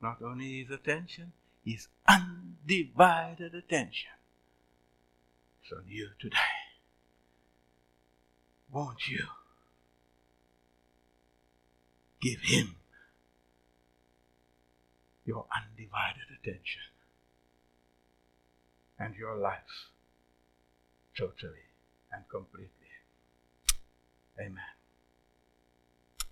Not 0.01 0.21
only 0.21 0.63
his 0.63 0.71
attention, 0.71 1.33
his 1.65 1.87
undivided 2.07 3.53
attention 3.53 4.11
is 5.65 5.71
on 5.71 5.83
you 5.87 6.09
today. 6.19 6.37
Won't 8.71 9.07
you 9.09 9.25
give 12.21 12.41
him 12.41 12.75
your 15.25 15.45
undivided 15.55 16.27
attention 16.41 16.81
and 18.97 19.15
your 19.15 19.37
life 19.37 19.89
totally 21.17 21.67
and 22.11 22.23
completely. 22.29 22.69
Amen. 24.39 24.73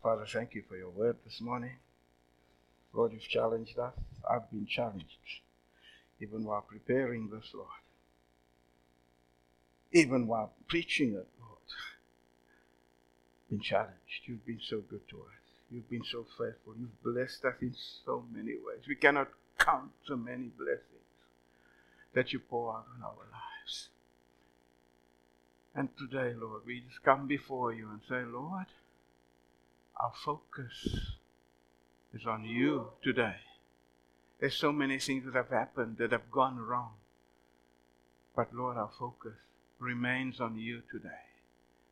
Father, 0.01 0.25
thank 0.25 0.53
you 0.53 0.63
for 0.67 0.77
your 0.77 0.89
word 0.89 1.17
this 1.25 1.41
morning. 1.41 1.77
Lord, 2.97 3.13
you've 3.13 3.29
challenged 3.29 3.77
us. 3.77 3.93
I've 4.27 4.49
been 4.49 4.65
challenged 4.65 5.41
even 6.19 6.43
while 6.43 6.65
preparing 6.67 7.29
this, 7.29 7.51
Lord. 7.53 7.67
Even 9.91 10.25
while 10.25 10.51
preaching 10.67 11.09
it, 11.09 11.27
Lord. 11.39 11.61
Been 13.51 13.61
challenged. 13.61 14.21
You've 14.25 14.45
been 14.47 14.59
so 14.67 14.79
good 14.79 15.07
to 15.09 15.17
us. 15.17 15.45
You've 15.69 15.89
been 15.91 16.03
so 16.11 16.25
faithful. 16.37 16.73
You've 16.79 17.03
blessed 17.03 17.45
us 17.45 17.53
in 17.61 17.75
so 18.03 18.25
many 18.33 18.53
ways. 18.53 18.87
We 18.87 18.95
cannot 18.95 19.27
count 19.59 19.91
the 20.07 20.17
many 20.17 20.49
blessings 20.57 20.81
that 22.15 22.33
you 22.33 22.39
pour 22.39 22.73
out 22.73 22.85
on 22.95 23.03
our 23.03 23.27
lives. 23.31 23.89
And 25.75 25.89
today, 25.99 26.33
Lord, 26.35 26.63
we 26.65 26.79
just 26.79 27.03
come 27.03 27.27
before 27.27 27.73
you 27.73 27.89
and 27.91 28.01
say, 28.09 28.23
Lord, 28.25 28.65
our 30.01 30.13
focus 30.25 31.17
is 32.19 32.25
on 32.25 32.43
you 32.43 32.89
today. 33.03 33.35
There's 34.39 34.55
so 34.55 34.71
many 34.71 34.99
things 34.99 35.25
that 35.25 35.35
have 35.35 35.49
happened 35.49 35.97
that 35.97 36.11
have 36.11 36.31
gone 36.31 36.57
wrong. 36.59 36.91
But 38.35 38.53
Lord, 38.53 38.77
our 38.77 38.91
focus 38.99 39.33
remains 39.79 40.39
on 40.39 40.57
you 40.57 40.81
today. 40.91 41.23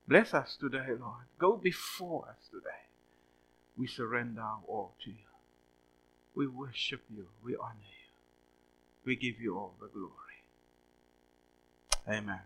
Bless 0.07 0.33
us 0.33 0.57
today, 0.59 0.87
Lord. 0.99 1.25
Go 1.39 1.57
before 1.57 2.27
us 2.29 2.47
today 2.51 2.85
we 3.77 3.87
surrender 3.87 4.41
our 4.41 4.59
all 4.67 4.93
to 5.03 5.09
you. 5.09 5.15
We 6.33 6.47
worship 6.47 7.01
you. 7.13 7.27
We 7.43 7.55
honor 7.55 7.75
you. 7.81 8.11
We 9.05 9.15
give 9.15 9.39
you 9.39 9.57
all 9.57 9.73
the 9.79 9.87
glory. 9.87 10.11
Amen. 12.07 12.41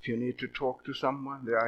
If 0.00 0.08
you 0.08 0.16
need 0.16 0.38
to 0.38 0.48
talk 0.48 0.84
to 0.84 0.94
someone, 0.94 1.44
there 1.44 1.54
are 1.54 1.56